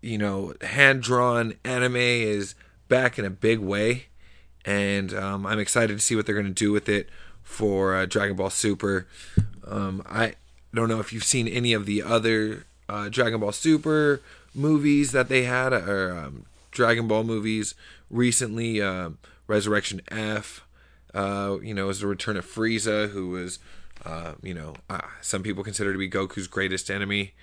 you 0.00 0.18
know, 0.18 0.54
hand 0.60 1.02
drawn 1.02 1.54
anime 1.64 1.96
is 1.96 2.54
back 2.88 3.18
in 3.18 3.24
a 3.24 3.30
big 3.30 3.58
way 3.58 4.06
and 4.66 5.14
um, 5.14 5.46
I'm 5.46 5.60
excited 5.60 5.96
to 5.96 6.04
see 6.04 6.16
what 6.16 6.26
they're 6.26 6.34
going 6.34 6.46
to 6.46 6.52
do 6.52 6.72
with 6.72 6.88
it 6.88 7.08
for 7.42 7.94
uh, 7.94 8.04
Dragon 8.04 8.36
Ball 8.36 8.50
Super. 8.50 9.06
Um, 9.66 10.02
I 10.04 10.34
don't 10.74 10.88
know 10.88 11.00
if 11.00 11.12
you've 11.12 11.24
seen 11.24 11.46
any 11.46 11.72
of 11.72 11.86
the 11.86 12.02
other 12.02 12.66
uh, 12.88 13.08
Dragon 13.08 13.40
Ball 13.40 13.52
Super 13.52 14.20
movies 14.54 15.12
that 15.12 15.28
they 15.28 15.44
had, 15.44 15.72
or 15.72 16.12
um, 16.18 16.46
Dragon 16.72 17.06
Ball 17.06 17.22
movies 17.22 17.74
recently. 18.10 18.82
Uh, 18.82 19.10
Resurrection 19.46 20.00
F, 20.08 20.66
uh, 21.14 21.58
you 21.62 21.72
know, 21.72 21.88
is 21.88 22.00
the 22.00 22.06
return 22.08 22.36
of 22.36 22.44
Frieza, 22.44 23.10
who 23.10 23.28
was, 23.28 23.60
uh, 24.04 24.32
you 24.42 24.52
know, 24.52 24.74
uh, 24.90 25.00
some 25.22 25.44
people 25.44 25.62
consider 25.62 25.92
to 25.92 25.98
be 25.98 26.10
Goku's 26.10 26.48
greatest 26.48 26.90
enemy, 26.90 27.34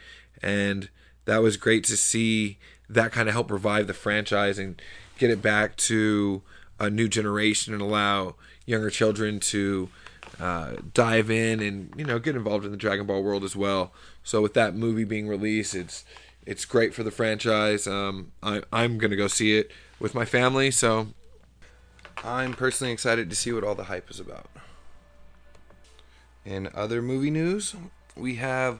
and 0.41 0.89
that 1.23 1.41
was 1.41 1.55
great 1.55 1.85
to 1.85 1.95
see 1.95 2.57
that 2.89 3.13
kind 3.13 3.29
of 3.29 3.33
help 3.33 3.49
revive 3.49 3.87
the 3.87 3.93
franchise 3.93 4.59
and 4.59 4.81
get 5.17 5.29
it 5.29 5.41
back 5.41 5.77
to 5.77 6.41
a 6.83 6.89
new 6.89 7.07
generation 7.07 7.73
and 7.73 7.81
allow 7.81 8.35
younger 8.65 8.89
children 8.89 9.39
to 9.39 9.89
uh, 10.39 10.73
dive 10.93 11.29
in 11.29 11.59
and 11.59 11.93
you 11.95 12.05
know 12.05 12.19
get 12.19 12.35
involved 12.35 12.65
in 12.65 12.71
the 12.71 12.77
Dragon 12.77 13.05
Ball 13.05 13.23
world 13.23 13.43
as 13.43 13.55
well. 13.55 13.91
So 14.23 14.41
with 14.41 14.53
that 14.53 14.75
movie 14.75 15.03
being 15.03 15.27
released, 15.27 15.75
it's 15.75 16.05
it's 16.45 16.65
great 16.65 16.93
for 16.93 17.03
the 17.03 17.11
franchise. 17.11 17.87
Um, 17.87 18.31
I, 18.41 18.63
I'm 18.71 18.97
gonna 18.97 19.15
go 19.15 19.27
see 19.27 19.57
it 19.57 19.71
with 19.99 20.15
my 20.15 20.25
family, 20.25 20.71
so 20.71 21.07
I'm 22.23 22.53
personally 22.53 22.93
excited 22.93 23.29
to 23.29 23.35
see 23.35 23.51
what 23.51 23.63
all 23.63 23.75
the 23.75 23.85
hype 23.85 24.09
is 24.09 24.19
about. 24.19 24.49
In 26.45 26.69
other 26.73 27.01
movie 27.01 27.31
news, 27.31 27.75
we 28.15 28.35
have 28.35 28.79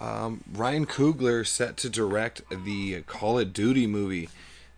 um, 0.00 0.42
Ryan 0.52 0.86
Coogler 0.86 1.46
set 1.46 1.76
to 1.78 1.90
direct 1.90 2.42
the 2.64 3.02
Call 3.02 3.38
of 3.38 3.52
Duty 3.52 3.86
movie. 3.86 4.28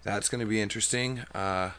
That's 0.03 0.29
going 0.29 0.41
to 0.41 0.47
be 0.47 0.61
interesting. 0.61 1.21
Uh, 1.35 1.71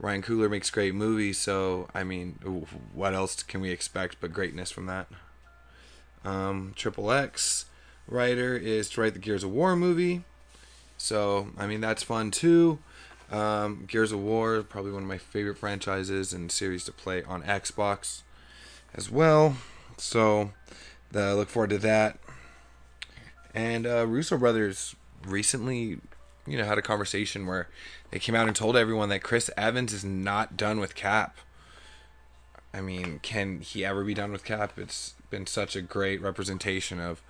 Ryan 0.00 0.22
Coogler 0.22 0.50
makes 0.50 0.70
great 0.70 0.94
movies, 0.94 1.38
so 1.38 1.88
I 1.94 2.04
mean, 2.04 2.72
what 2.94 3.14
else 3.14 3.42
can 3.42 3.60
we 3.60 3.70
expect 3.70 4.16
but 4.20 4.32
greatness 4.32 4.70
from 4.70 4.86
that? 4.86 5.06
Um, 6.24 6.72
Triple 6.74 7.12
X 7.12 7.66
writer 8.08 8.56
is 8.56 8.88
to 8.90 9.02
write 9.02 9.12
the 9.12 9.20
Gears 9.20 9.44
of 9.44 9.50
War 9.50 9.76
movie, 9.76 10.24
so 10.96 11.48
I 11.58 11.66
mean 11.66 11.82
that's 11.82 12.02
fun 12.02 12.30
too. 12.30 12.78
Um, 13.30 13.84
Gears 13.86 14.10
of 14.10 14.20
War 14.20 14.62
probably 14.62 14.90
one 14.90 15.02
of 15.02 15.08
my 15.08 15.18
favorite 15.18 15.58
franchises 15.58 16.32
and 16.32 16.50
series 16.50 16.84
to 16.84 16.92
play 16.92 17.22
on 17.22 17.42
Xbox 17.42 18.22
as 18.94 19.10
well. 19.10 19.56
So 19.98 20.52
I 21.14 21.32
look 21.34 21.48
forward 21.48 21.70
to 21.70 21.78
that. 21.78 22.18
And 23.54 23.86
uh, 23.86 24.06
Russo 24.06 24.38
brothers 24.38 24.96
recently, 25.26 25.98
you 26.46 26.56
know, 26.56 26.64
had 26.64 26.78
a 26.78 26.82
conversation 26.82 27.46
where 27.46 27.68
they 28.10 28.18
came 28.18 28.34
out 28.34 28.46
and 28.46 28.56
told 28.56 28.76
everyone 28.76 29.08
that 29.10 29.22
Chris 29.22 29.50
Evans 29.56 29.92
is 29.92 30.04
not 30.04 30.56
done 30.56 30.80
with 30.80 30.94
Cap. 30.94 31.36
I 32.72 32.80
mean, 32.80 33.18
can 33.22 33.60
he 33.60 33.84
ever 33.84 34.04
be 34.04 34.14
done 34.14 34.32
with 34.32 34.44
Cap? 34.44 34.78
It's 34.78 35.14
been 35.30 35.46
such 35.46 35.76
a 35.76 35.82
great 35.82 36.20
representation 36.20 37.00
of, 37.00 37.22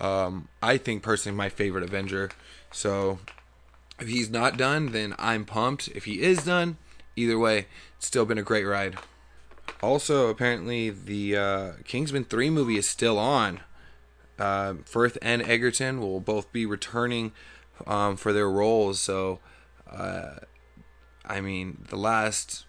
um, 0.00 0.48
I 0.62 0.76
think 0.76 1.02
personally, 1.02 1.36
my 1.36 1.48
favorite 1.48 1.84
Avenger. 1.84 2.30
So 2.72 3.18
if 3.98 4.08
he's 4.08 4.30
not 4.30 4.56
done, 4.56 4.92
then 4.92 5.14
I'm 5.18 5.44
pumped. 5.44 5.88
If 5.88 6.04
he 6.04 6.22
is 6.22 6.44
done, 6.44 6.76
either 7.16 7.38
way, 7.38 7.66
it's 7.96 8.06
still 8.06 8.24
been 8.24 8.38
a 8.38 8.42
great 8.42 8.64
ride. 8.64 8.96
Also, 9.82 10.28
apparently, 10.28 10.90
the 10.90 11.36
uh, 11.36 11.72
Kingsman 11.84 12.24
3 12.24 12.50
movie 12.50 12.78
is 12.78 12.88
still 12.88 13.18
on. 13.18 13.60
Uh, 14.38 14.74
Firth 14.84 15.16
and 15.22 15.42
Egerton 15.42 16.00
will 16.00 16.20
both 16.20 16.52
be 16.52 16.66
returning 16.66 17.32
um, 17.86 18.16
for 18.16 18.32
their 18.32 18.50
roles. 18.50 19.00
So, 19.00 19.40
uh, 19.90 20.36
I 21.24 21.40
mean, 21.40 21.84
the 21.88 21.96
last 21.96 22.66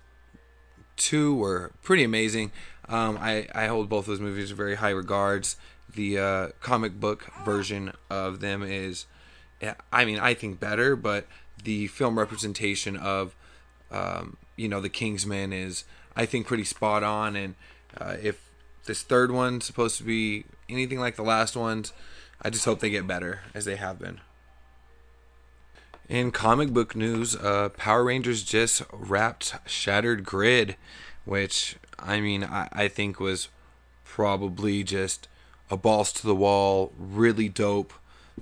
two 0.96 1.36
were 1.36 1.72
pretty 1.84 2.04
amazing. 2.04 2.52
Um, 2.88 3.18
I, 3.20 3.48
I 3.54 3.68
hold 3.68 3.90
both 3.90 4.06
those 4.06 4.20
movies 4.20 4.52
in 4.52 4.58
very 4.58 4.76
high 4.76 4.92
regards. 4.92 5.58
The 5.94 6.20
uh, 6.20 6.48
comic 6.62 7.00
book 7.00 7.32
version 7.44 7.94
of 8.10 8.40
them 8.40 8.64
is, 8.64 9.06
I 9.92 10.06
mean, 10.06 10.20
I 10.20 10.34
think 10.34 10.60
better, 10.60 10.96
but 10.96 11.26
the 11.64 11.88
film 11.88 12.20
representation 12.20 12.98
of, 12.98 13.36
um, 13.92 14.38
you 14.56 14.68
know, 14.68 14.82
the 14.82 14.90
Kingsman 14.90 15.54
is, 15.54 15.86
I 16.16 16.26
think, 16.26 16.48
pretty 16.48 16.66
spot 16.66 17.04
on. 17.04 17.36
And 17.36 17.56
uh, 17.98 18.18
if 18.22 18.50
this 18.86 19.02
third 19.02 19.32
one's 19.32 19.66
supposed 19.66 19.98
to 19.98 20.04
be 20.04 20.46
anything 20.70 21.00
like 21.00 21.16
the 21.16 21.24
last 21.24 21.56
ones, 21.56 21.94
I 22.42 22.50
just 22.50 22.66
hope 22.66 22.80
they 22.80 22.90
get 22.90 23.08
better 23.08 23.42
as 23.54 23.66
they 23.66 23.78
have 23.78 23.98
been. 23.98 24.20
In 26.08 26.32
comic 26.32 26.70
book 26.70 26.96
news, 26.96 27.36
uh, 27.36 27.70
Power 27.70 28.04
Rangers 28.04 28.44
just 28.44 28.84
wrapped 28.94 29.56
Shattered 29.66 30.24
Grid, 30.24 30.76
which 31.26 31.78
I 31.98 32.20
mean 32.20 32.44
I, 32.44 32.70
I 32.72 32.88
think 32.88 33.20
was 33.20 33.48
probably 34.04 34.84
just 34.84 35.28
a 35.72 35.78
balls 35.78 36.14
to 36.14 36.28
the 36.28 36.36
wall, 36.36 36.94
really 36.98 37.50
dope 37.50 37.92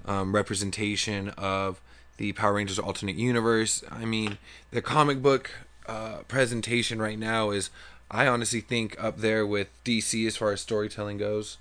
um, 0.06 0.36
representation 0.36 1.30
of 1.30 1.80
the 2.17 2.34
Power 2.34 2.56
Rangers 2.56 2.80
alternate 2.80 3.15
universe. 3.15 3.82
I 3.89 4.04
mean, 4.04 4.39
the 4.71 4.82
comic 4.82 5.21
book 5.21 5.52
uh, 5.88 6.17
presentation 6.28 7.02
right 7.02 7.17
now 7.17 7.52
is, 7.52 7.69
I 8.12 8.28
honestly 8.28 8.60
think, 8.60 9.02
up 9.02 9.19
there 9.19 9.47
with 9.47 9.69
DC 9.86 10.28
as 10.28 10.36
far 10.36 10.52
as 10.52 10.60
storytelling 10.60 11.17
goes. 11.17 11.58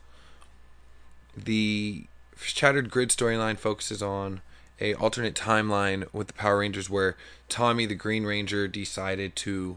The 1.37 2.07
Shattered 2.37 2.91
Grid 2.91 3.11
storyline 3.11 3.57
focuses 3.57 4.03
on 4.03 4.41
a 4.81 4.95
alternate 4.95 5.35
timeline 5.35 6.07
with 6.13 6.27
the 6.29 6.33
Power 6.33 6.59
Rangers 6.59 6.91
where 6.91 7.17
Tommy 7.49 7.87
the 7.87 7.95
Green 7.95 8.25
Ranger 8.25 8.69
decided 8.69 9.37
to 9.37 9.77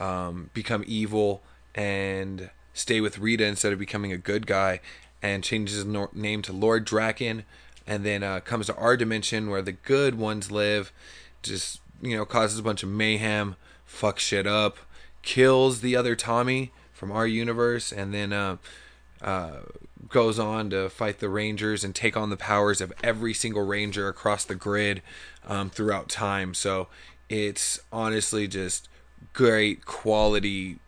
um, 0.00 0.50
become 0.54 0.84
evil 0.86 1.42
and 1.74 2.50
stay 2.72 3.00
with 3.00 3.18
Rita 3.18 3.44
instead 3.44 3.72
of 3.72 3.78
becoming 3.78 4.12
a 4.12 4.18
good 4.18 4.46
guy 4.46 4.80
and 5.22 5.42
changes 5.42 5.76
his 5.76 5.86
name 6.12 6.42
to 6.42 6.52
Lord 6.52 6.86
Drakkon 6.86 7.44
and 7.86 8.04
then 8.04 8.22
uh, 8.22 8.40
comes 8.40 8.66
to 8.66 8.74
our 8.76 8.96
dimension 8.96 9.48
where 9.48 9.62
the 9.62 9.72
good 9.72 10.16
ones 10.16 10.50
live 10.50 10.92
just 11.42 11.80
you 12.02 12.16
know 12.16 12.24
causes 12.24 12.58
a 12.58 12.62
bunch 12.62 12.82
of 12.82 12.88
mayhem 12.88 13.56
fucks 13.88 14.18
shit 14.18 14.46
up 14.46 14.78
kills 15.22 15.80
the 15.80 15.96
other 15.96 16.14
Tommy 16.14 16.72
from 16.92 17.10
our 17.10 17.26
universe 17.26 17.92
and 17.92 18.12
then 18.12 18.32
uh, 18.32 18.56
uh, 19.22 19.60
goes 20.08 20.38
on 20.38 20.70
to 20.70 20.88
fight 20.88 21.18
the 21.18 21.28
Rangers 21.28 21.84
and 21.84 21.94
take 21.94 22.16
on 22.16 22.30
the 22.30 22.36
powers 22.36 22.80
of 22.80 22.92
every 23.02 23.34
single 23.34 23.66
Ranger 23.66 24.08
across 24.08 24.44
the 24.44 24.54
grid 24.54 25.02
um, 25.46 25.70
throughout 25.70 26.08
time. 26.08 26.54
So 26.54 26.88
it's 27.28 27.80
honestly 27.92 28.46
just 28.46 28.88
great 29.32 29.84
quality 29.84 30.78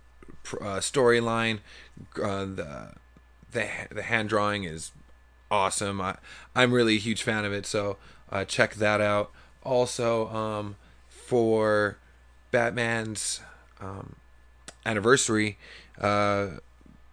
uh, 0.60 0.78
storyline. 0.80 1.60
Uh, 2.16 2.44
the 2.44 2.92
the 3.50 3.68
the 3.90 4.02
hand 4.02 4.28
drawing 4.28 4.64
is 4.64 4.92
awesome. 5.50 6.00
I 6.00 6.16
I'm 6.54 6.72
really 6.72 6.96
a 6.96 7.00
huge 7.00 7.22
fan 7.22 7.44
of 7.44 7.52
it. 7.52 7.66
So 7.66 7.96
uh, 8.30 8.44
check 8.44 8.74
that 8.74 9.00
out. 9.00 9.30
also 9.62 10.28
um, 10.28 10.76
for 11.08 11.98
Batman's 12.50 13.40
um, 13.80 14.16
anniversary. 14.86 15.58
Uh, 16.00 16.48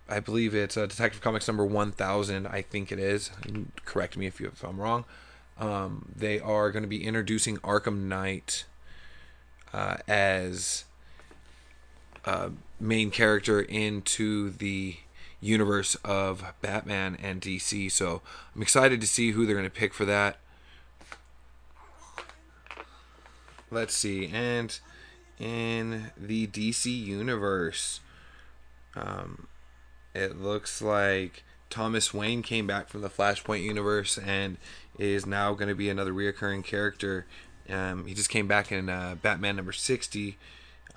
I 0.08 0.20
believe 0.20 0.54
it's 0.54 0.78
uh, 0.78 0.86
Detective 0.86 1.22
Comics 1.22 1.48
number 1.48 1.66
1000, 1.66 2.48
I 2.48 2.62
think 2.62 2.92
it 2.92 3.00
is. 3.00 3.32
Correct 3.86 4.18
me 4.18 4.28
if, 4.28 4.40
you, 4.40 4.48
if 4.48 4.64
I'm 4.64 4.80
wrong. 4.80 5.06
Um, 5.58 6.12
they 6.16 6.40
are 6.40 6.72
going 6.72 6.84
to 6.84 6.90
be 6.90 7.04
introducing 7.04 7.58
Arkham 7.58 8.04
Knight 8.04 8.66
uh, 9.74 9.98
as 10.08 10.86
a 12.24 12.52
main 12.80 13.10
character 13.10 13.62
into 13.62 14.52
the 14.52 14.98
universe 15.40 15.96
of 16.04 16.54
Batman 16.62 17.18
and 17.22 17.42
DC. 17.42 17.92
So 17.92 18.22
I'm 18.56 18.62
excited 18.62 19.02
to 19.02 19.08
see 19.08 19.32
who 19.32 19.46
they're 19.46 19.56
going 19.56 19.66
to 19.66 19.72
pick 19.72 19.94
for 19.94 20.06
that. 20.06 20.38
Let's 23.72 23.96
see. 23.96 24.28
And 24.28 24.78
in 25.40 26.12
the 26.18 26.48
DC 26.48 26.86
universe, 26.86 28.00
um, 28.96 29.48
it 30.16 30.42
looks 30.42 30.82
like 30.82 31.44
Thomas 31.70 32.14
Wayne 32.14 32.42
came 32.42 32.66
back 32.66 32.88
from 32.88 33.02
the 33.02 33.10
Flashpoint 33.10 33.64
universe 33.64 34.18
and 34.18 34.58
is 34.98 35.26
now 35.26 35.54
going 35.54 35.68
to 35.68 35.76
be 35.76 35.90
another 35.90 36.14
reoccurring 36.14 36.64
character. 36.64 37.26
Um, 37.70 38.06
he 38.06 38.14
just 38.14 38.30
came 38.30 38.48
back 38.48 38.72
in 38.72 38.90
uh, 38.90 39.16
Batman 39.22 39.58
number 39.58 39.74
60. 39.74 40.38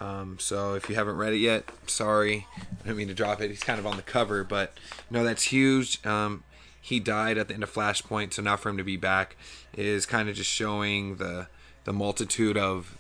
Um, 0.00 0.37
so 0.38 0.74
if 0.74 0.88
you 0.88 0.94
haven't 0.94 1.16
read 1.16 1.33
it 1.33 1.38
yet, 1.38 1.68
sorry. 1.87 2.46
I 2.57 2.85
didn't 2.85 2.96
mean 2.96 3.09
to 3.09 3.14
drop 3.14 3.40
it. 3.40 3.50
He's 3.50 3.62
kind 3.62 3.81
of 3.81 3.87
on 3.87 3.96
the 3.96 4.02
cover, 4.02 4.44
but 4.44 4.78
no, 5.11 5.24
that's 5.24 5.44
huge. 5.44 6.04
Um, 6.07 6.44
he 6.81 7.00
died 7.00 7.37
at 7.38 7.48
the 7.48 7.54
end 7.54 7.64
of 7.64 7.72
Flashpoint, 7.72 8.33
so 8.33 8.42
now 8.42 8.57
for 8.57 8.68
him 8.68 8.76
to 8.76 8.85
be 8.85 8.96
back 8.96 9.37
is 9.76 10.07
kind 10.07 10.28
of 10.28 10.37
just 10.37 10.50
showing 10.50 11.16
the 11.16 11.48
the 11.85 11.92
multitude 11.92 12.57
of 12.57 12.98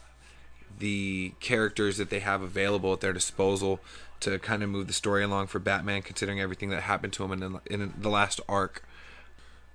the 0.78 1.32
characters 1.40 1.98
that 1.98 2.10
they 2.10 2.20
have 2.20 2.40
available 2.42 2.92
at 2.92 3.00
their 3.00 3.12
disposal 3.12 3.80
to 4.20 4.38
kind 4.38 4.62
of 4.62 4.70
move 4.70 4.86
the 4.86 4.92
story 4.92 5.22
along 5.22 5.46
for 5.48 5.58
Batman, 5.58 6.02
considering 6.02 6.40
everything 6.40 6.70
that 6.70 6.82
happened 6.82 7.12
to 7.14 7.24
him 7.24 7.32
in 7.32 7.40
the, 7.40 7.60
in 7.66 7.94
the 7.98 8.08
last 8.08 8.40
arc. 8.48 8.84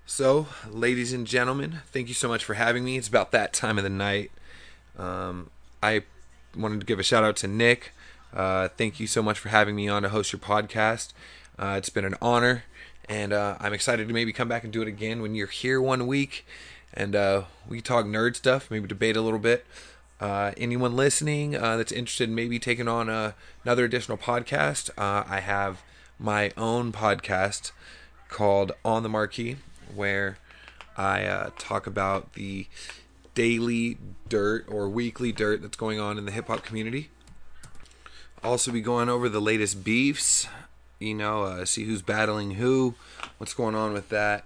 So, 0.06 0.48
ladies 0.70 1.14
and 1.14 1.26
gentlemen, 1.26 1.80
thank 1.92 2.10
you 2.10 2.14
so 2.14 2.28
much 2.28 2.44
for 2.44 2.56
having 2.56 2.84
me. 2.84 2.98
It's 2.98 3.08
about 3.08 3.32
that 3.32 3.54
time 3.54 3.78
of 3.78 3.84
the 3.84 3.90
night. 3.90 4.32
Um, 4.98 5.50
I 5.82 6.04
wanted 6.58 6.82
to 6.82 6.86
give 6.86 7.00
a 7.00 7.04
shout 7.04 7.24
out 7.24 7.38
to 7.38 7.48
Nick. 7.48 7.94
Uh, 8.34 8.68
thank 8.68 9.00
you 9.00 9.08
so 9.08 9.22
much 9.22 9.40
for 9.40 9.50
having 9.50 9.76
me 9.76 9.88
on 9.88 10.04
to 10.04 10.10
host 10.10 10.34
your 10.34 10.40
podcast. 10.40 11.14
Uh, 11.58 11.76
it's 11.78 11.90
been 11.90 12.04
an 12.04 12.16
honor, 12.22 12.64
and 13.08 13.32
uh, 13.32 13.56
I'm 13.60 13.74
excited 13.74 14.08
to 14.08 14.14
maybe 14.14 14.34
come 14.34 14.48
back 14.48 14.64
and 14.64 14.74
do 14.74 14.82
it 14.82 14.88
again 14.88 15.22
when 15.22 15.36
you're 15.36 15.48
here 15.48 15.82
one 15.82 16.06
week, 16.08 16.46
and 16.94 17.16
uh, 17.16 17.44
we 17.68 17.80
talk 17.80 18.06
nerd 18.06 18.36
stuff, 18.36 18.70
maybe 18.70 18.88
debate 18.88 19.16
a 19.16 19.22
little 19.22 19.40
bit. 19.40 19.66
Uh, 20.24 20.54
anyone 20.56 20.96
listening 20.96 21.54
uh, 21.54 21.76
that's 21.76 21.92
interested 21.92 22.30
in 22.30 22.34
maybe 22.34 22.58
taking 22.58 22.88
on 22.88 23.10
another 23.66 23.84
additional 23.84 24.18
podcast, 24.18 24.90
I 24.98 25.42
have 25.42 25.84
my 26.18 26.54
own 26.56 26.94
podcast 26.94 27.74
called 28.30 28.72
On 28.86 29.04
the 29.04 29.10
Marquee, 29.10 29.58
where 29.94 30.38
I 30.96 31.50
talk 31.58 31.86
about 31.88 32.36
the 32.36 32.68
daily 33.36 33.98
dirt 34.30 34.64
or 34.70 34.88
weekly 34.88 35.34
dirt 35.34 35.62
that's 35.62 35.76
going 35.76 36.00
on 36.00 36.18
in 36.18 36.24
the 36.24 36.32
hip 36.32 36.48
hop 36.48 36.64
community. 36.64 37.10
Also, 38.42 38.72
be 38.72 38.80
going 38.80 39.10
over 39.10 39.28
the 39.28 39.42
latest 39.42 39.84
beefs, 39.84 40.48
you 41.02 41.16
know, 41.16 41.44
uh, 41.44 41.66
see 41.66 41.84
who's 41.84 42.02
battling 42.02 42.52
who, 42.52 42.96
what's 43.40 43.54
going 43.54 43.76
on 43.76 43.92
with 43.92 44.08
that. 44.08 44.46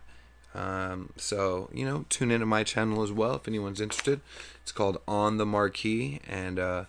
Um, 0.55 1.11
so, 1.17 1.69
you 1.73 1.85
know, 1.85 2.05
tune 2.09 2.31
into 2.31 2.45
my 2.45 2.63
channel 2.63 3.03
as 3.03 3.11
well 3.11 3.35
if 3.35 3.47
anyone's 3.47 3.81
interested. 3.81 4.21
It's 4.63 4.71
called 4.71 4.99
On 5.07 5.37
the 5.37 5.45
Marquee, 5.45 6.19
and 6.27 6.57
uh, 6.57 6.85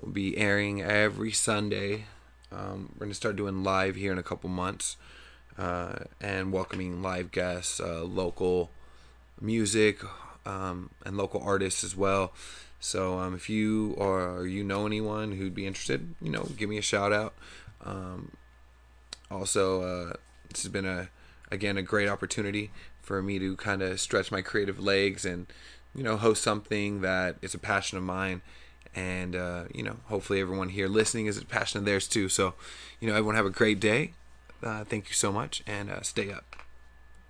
we'll 0.00 0.12
be 0.12 0.36
airing 0.36 0.82
every 0.82 1.32
Sunday. 1.32 2.06
Um, 2.50 2.90
we're 2.94 3.06
going 3.06 3.10
to 3.10 3.14
start 3.14 3.36
doing 3.36 3.62
live 3.62 3.96
here 3.96 4.12
in 4.12 4.18
a 4.18 4.22
couple 4.22 4.50
months 4.50 4.96
uh, 5.58 5.96
and 6.20 6.52
welcoming 6.52 7.02
live 7.02 7.30
guests, 7.30 7.80
uh, 7.80 8.02
local 8.02 8.70
music, 9.40 10.00
um, 10.44 10.90
and 11.04 11.16
local 11.16 11.42
artists 11.42 11.84
as 11.84 11.96
well. 11.96 12.32
So 12.80 13.18
um, 13.18 13.34
if 13.34 13.48
you 13.48 13.94
or 13.96 14.46
you 14.46 14.62
know 14.62 14.86
anyone 14.86 15.32
who'd 15.32 15.54
be 15.54 15.66
interested, 15.66 16.14
you 16.20 16.30
know, 16.30 16.46
give 16.56 16.68
me 16.68 16.78
a 16.78 16.82
shout 16.82 17.12
out. 17.12 17.34
Um, 17.84 18.32
also, 19.30 19.82
uh, 19.82 20.12
this 20.50 20.62
has 20.62 20.70
been 20.70 20.86
a 20.86 21.08
again 21.50 21.76
a 21.76 21.82
great 21.82 22.08
opportunity 22.08 22.70
for 23.02 23.22
me 23.22 23.38
to 23.38 23.56
kind 23.56 23.82
of 23.82 24.00
stretch 24.00 24.32
my 24.32 24.42
creative 24.42 24.80
legs 24.80 25.24
and 25.24 25.46
you 25.94 26.02
know 26.02 26.16
host 26.16 26.42
something 26.42 27.00
that 27.00 27.36
is 27.42 27.54
a 27.54 27.58
passion 27.58 27.98
of 27.98 28.04
mine. 28.04 28.42
And 28.94 29.36
uh, 29.36 29.64
you 29.74 29.82
know 29.82 29.96
hopefully 30.06 30.40
everyone 30.40 30.70
here 30.70 30.88
listening 30.88 31.26
is 31.26 31.38
a 31.38 31.44
passion 31.44 31.78
of 31.78 31.84
theirs 31.84 32.08
too. 32.08 32.28
So 32.28 32.54
you 33.00 33.08
know 33.08 33.14
everyone 33.14 33.34
have 33.34 33.46
a 33.46 33.50
great 33.50 33.80
day. 33.80 34.12
Uh, 34.62 34.84
thank 34.84 35.08
you 35.08 35.14
so 35.14 35.30
much 35.30 35.62
and 35.66 35.90
uh, 35.90 36.00
stay 36.00 36.32
up 36.32 36.55